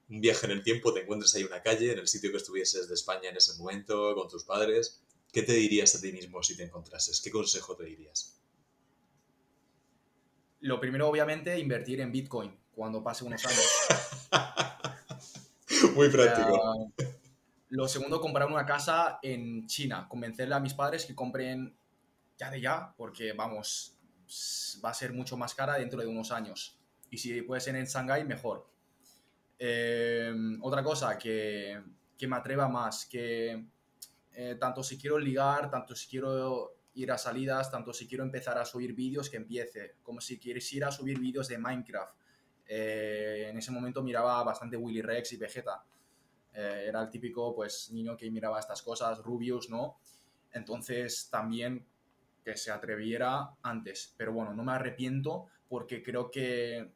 [0.10, 2.38] Un viaje en el tiempo, te encuentras ahí en una calle, en el sitio que
[2.38, 5.02] estuvieses de España en ese momento, con tus padres.
[5.32, 7.22] ¿Qué te dirías a ti mismo si te encontrases?
[7.22, 8.40] ¿Qué consejo te dirías?
[10.62, 13.68] Lo primero, obviamente, invertir en Bitcoin cuando pase unos años.
[15.96, 16.92] Muy práctico.
[17.70, 20.08] Lo segundo, comprar una casa en China.
[20.08, 21.76] Convencerle a mis padres que compren
[22.38, 23.98] ya de ya, porque vamos,
[24.84, 26.80] va a ser mucho más cara dentro de unos años.
[27.10, 28.68] Y si puede ser en Shanghái, mejor.
[29.58, 31.82] Eh, otra cosa, que,
[32.18, 33.66] que me atreva más, que
[34.34, 38.58] eh, tanto si quiero ligar, tanto si quiero ir a salidas, tanto si quiero empezar
[38.58, 39.96] a subir vídeos, que empiece.
[40.04, 42.16] Como si quisiera subir vídeos de Minecraft.
[42.68, 45.84] Eh, en ese momento miraba bastante Willy Rex y Vegeta.
[46.54, 50.00] Eh, era el típico pues niño que miraba estas cosas, Rubius, ¿no?
[50.52, 51.86] Entonces también
[52.44, 54.14] que se atreviera antes.
[54.18, 56.92] Pero bueno, no me arrepiento porque creo que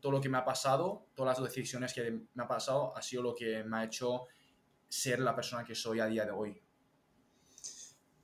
[0.00, 3.22] todo lo que me ha pasado, todas las decisiones que me ha pasado, ha sido
[3.22, 4.26] lo que me ha hecho
[4.88, 6.60] ser la persona que soy a día de hoy.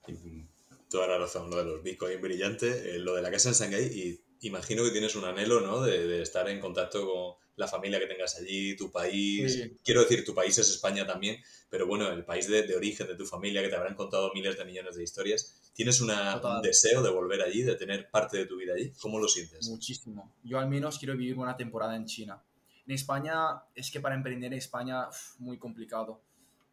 [0.08, 0.46] Y
[0.88, 3.84] Toda la razón, lo de los Bitcoin brillante, eh, lo de la casa en Shanghái
[3.86, 5.80] y imagino que tienes un anhelo, ¿no?
[5.82, 9.54] De, de estar en contacto con la familia que tengas allí, tu país.
[9.54, 9.76] Sí.
[9.82, 13.16] Quiero decir, tu país es España también, pero bueno, el país de, de origen de
[13.16, 15.72] tu familia que te habrán contado miles de millones de historias.
[15.74, 18.92] ¿Tienes una- un deseo de volver allí, de tener parte de tu vida allí?
[19.00, 19.68] ¿Cómo lo sientes?
[19.68, 20.34] Muchísimo.
[20.44, 22.42] Yo al menos quiero vivir una temporada en China.
[22.86, 25.08] En España, es que para emprender en España,
[25.38, 26.20] muy complicado.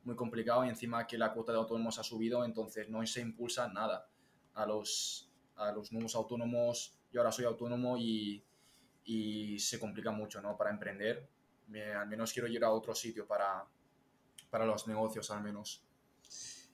[0.04, 3.70] Muy complicado y encima que la cuota de autónomos ha subido, entonces no se impulsa
[3.70, 4.06] nada
[4.54, 6.94] a los, a los nuevos autónomos.
[7.14, 8.44] Yo ahora soy autónomo y,
[9.06, 10.58] y se complica mucho, ¿no?
[10.58, 11.30] Para emprender.
[11.96, 13.66] al menos quiero ir a otro sitio para,
[14.50, 15.84] para los negocios, al menos.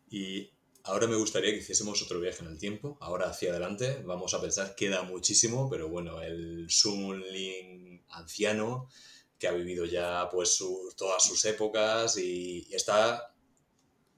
[0.10, 0.52] Y
[0.84, 4.42] ahora me gustaría que hiciésemos otro viaje en el tiempo, ahora hacia adelante, vamos a
[4.42, 8.90] pensar, queda muchísimo, pero bueno, el Sun Lin anciano
[9.38, 10.62] que ha vivido ya pues
[10.98, 13.34] todas sus épocas y, está,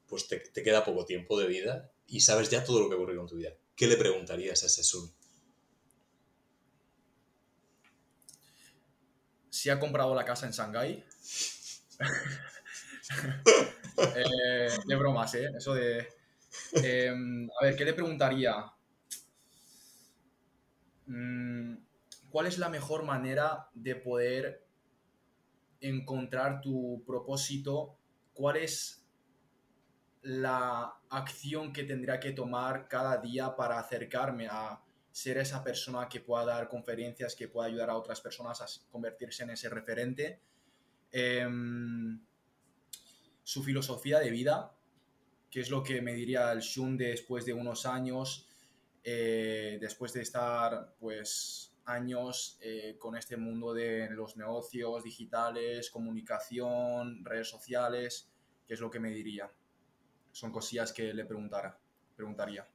[0.08, 3.28] pues te, queda poco tiempo de vida y sabes ya todo lo que ocurrió en
[3.28, 3.56] tu vida.
[3.76, 5.14] ¿Qué le preguntarías a ese Sun?
[9.52, 11.06] Si ha comprado la casa en Shanghái.
[14.16, 15.52] Eh, de bromas, ¿eh?
[15.56, 16.08] Eso de...
[16.72, 18.56] Em, a ver, ¿qué le preguntaría?
[21.08, 21.76] Mm,
[22.30, 24.66] ¿Cuál es la mejor manera de poder
[25.82, 27.98] encontrar tu propósito?
[28.34, 29.06] ¿Cuál es
[30.22, 34.82] la acción que tendría que tomar cada día para acercarme a
[35.12, 39.44] ser esa persona que pueda dar conferencias, que pueda ayudar a otras personas a convertirse
[39.44, 40.40] en ese referente?
[41.12, 42.22] Em,
[43.44, 44.74] su filosofía de vida,
[45.50, 48.48] que es lo que me diría el Shun después de unos años,
[49.04, 57.26] eh, después de estar pues años eh, con este mundo de los negocios digitales, comunicación,
[57.26, 58.32] redes sociales,
[58.68, 59.52] ¿qué es lo que me diría?
[60.32, 61.78] Son cosillas que le preguntara,
[62.16, 62.66] preguntaría.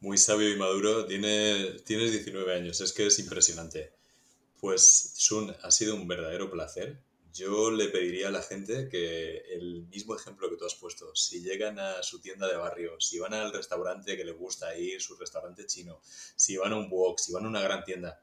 [0.00, 3.92] Muy sabio y maduro, Tiene, tienes 19 años, es que es impresionante.
[4.58, 9.86] Pues Shun, ha sido un verdadero placer yo le pediría a la gente que el
[9.86, 13.34] mismo ejemplo que tú has puesto, si llegan a su tienda de barrio, si van
[13.34, 17.32] al restaurante que les gusta ir, su restaurante chino, si van a un box, si
[17.32, 18.20] van a una gran tienda,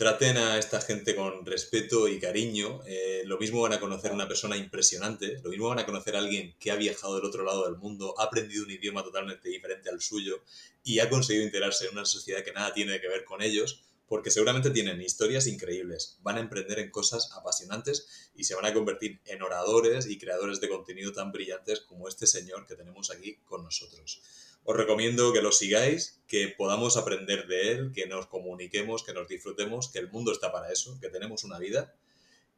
[0.00, 2.80] traten a esta gente con respeto y cariño.
[2.86, 6.16] Eh, lo mismo van a conocer a una persona impresionante, lo mismo van a conocer
[6.16, 9.50] a alguien que ha viajado del otro lado del mundo, ha aprendido un idioma totalmente
[9.50, 10.42] diferente al suyo
[10.82, 14.30] y ha conseguido integrarse en una sociedad que nada tiene que ver con ellos porque
[14.30, 19.20] seguramente tienen historias increíbles, van a emprender en cosas apasionantes y se van a convertir
[19.26, 23.64] en oradores y creadores de contenido tan brillantes como este señor que tenemos aquí con
[23.64, 24.22] nosotros.
[24.64, 29.28] Os recomiendo que lo sigáis, que podamos aprender de él, que nos comuniquemos, que nos
[29.28, 31.94] disfrutemos, que el mundo está para eso, que tenemos una vida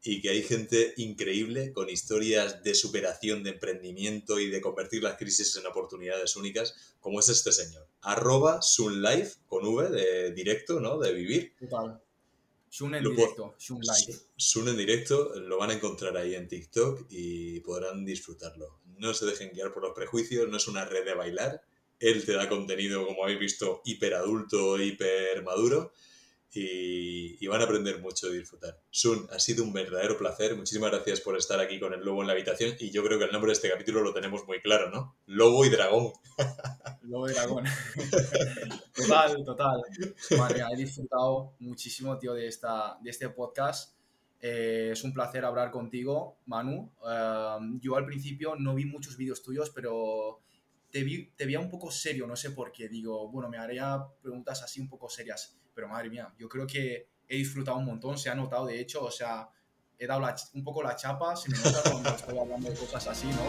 [0.04, 5.16] y que hay gente increíble con historias de superación, de emprendimiento y de convertir las
[5.16, 7.86] crisis en oportunidades únicas, como es este señor.
[8.00, 10.98] Arroba Sunlife, con V, de directo, ¿no?
[10.98, 11.54] De vivir.
[11.58, 12.02] Total.
[12.68, 14.12] Sun en directo, Sunlife.
[14.36, 18.80] Sun en directo, lo van a encontrar ahí en TikTok y podrán disfrutarlo.
[18.98, 21.62] No se dejen guiar por los prejuicios, no es una red de bailar.
[22.02, 25.92] Él te da contenido, como habéis visto, hiper adulto, hiper maduro
[26.54, 28.78] y, van a aprender mucho y disfrutar.
[28.90, 30.54] Sun, ha sido un verdadero placer.
[30.54, 33.24] Muchísimas gracias por estar aquí con el lobo en la habitación y yo creo que
[33.24, 35.16] el nombre de este capítulo lo tenemos muy claro, ¿no?
[35.26, 36.12] Lobo y dragón.
[37.02, 37.64] Lobo y dragón.
[38.94, 39.82] total, total.
[40.38, 43.96] Vale, he disfrutado muchísimo, tío, de, esta, de este podcast.
[44.40, 46.92] Eh, es un placer hablar contigo, Manu.
[47.08, 50.40] Eh, yo al principio no vi muchos vídeos tuyos, pero
[50.92, 52.88] te, vi, te veía un poco serio, no sé por qué.
[52.88, 57.08] Digo, bueno, me haría preguntas así un poco serias pero madre mía, yo creo que
[57.28, 59.48] he disfrutado un montón, se ha notado de hecho, o sea,
[59.98, 60.22] he dado
[60.54, 63.42] un poco la chapa, se me nota cuando estoy hablando de cosas así, ¿no?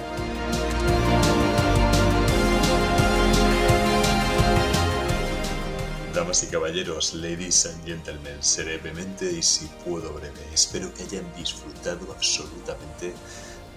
[6.13, 10.39] Damas y caballeros, ladies and gentlemen, seré vehemente y si puedo breve.
[10.53, 13.13] Espero que hayan disfrutado absolutamente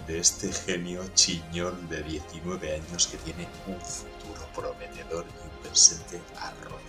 [0.07, 6.21] de este genio chiñón de 19 años que tiene un futuro prometedor y un presente
[6.37, 6.87] arrollador.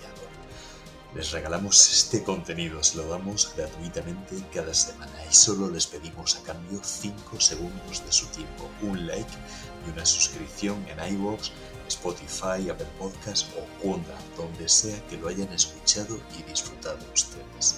[1.15, 6.43] Les regalamos este contenido, se lo damos gratuitamente cada semana y solo les pedimos a
[6.43, 9.31] cambio 5 segundos de su tiempo, un like
[9.87, 11.49] y una suscripción en iVoox,
[11.87, 17.77] Spotify, Apple Podcast o Wanda, donde sea que lo hayan escuchado y disfrutado ustedes.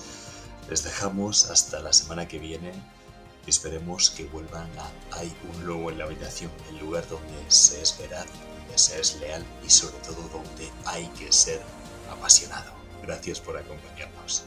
[0.70, 2.74] Les dejamos hasta la semana que viene
[3.50, 7.98] esperemos que vuelvan a Hay un lobo en la habitación, el lugar donde se es
[7.98, 11.62] veraz, donde se es leal y sobre todo donde hay que ser
[12.10, 12.72] apasionado.
[13.02, 14.44] Gracias por acompañarnos.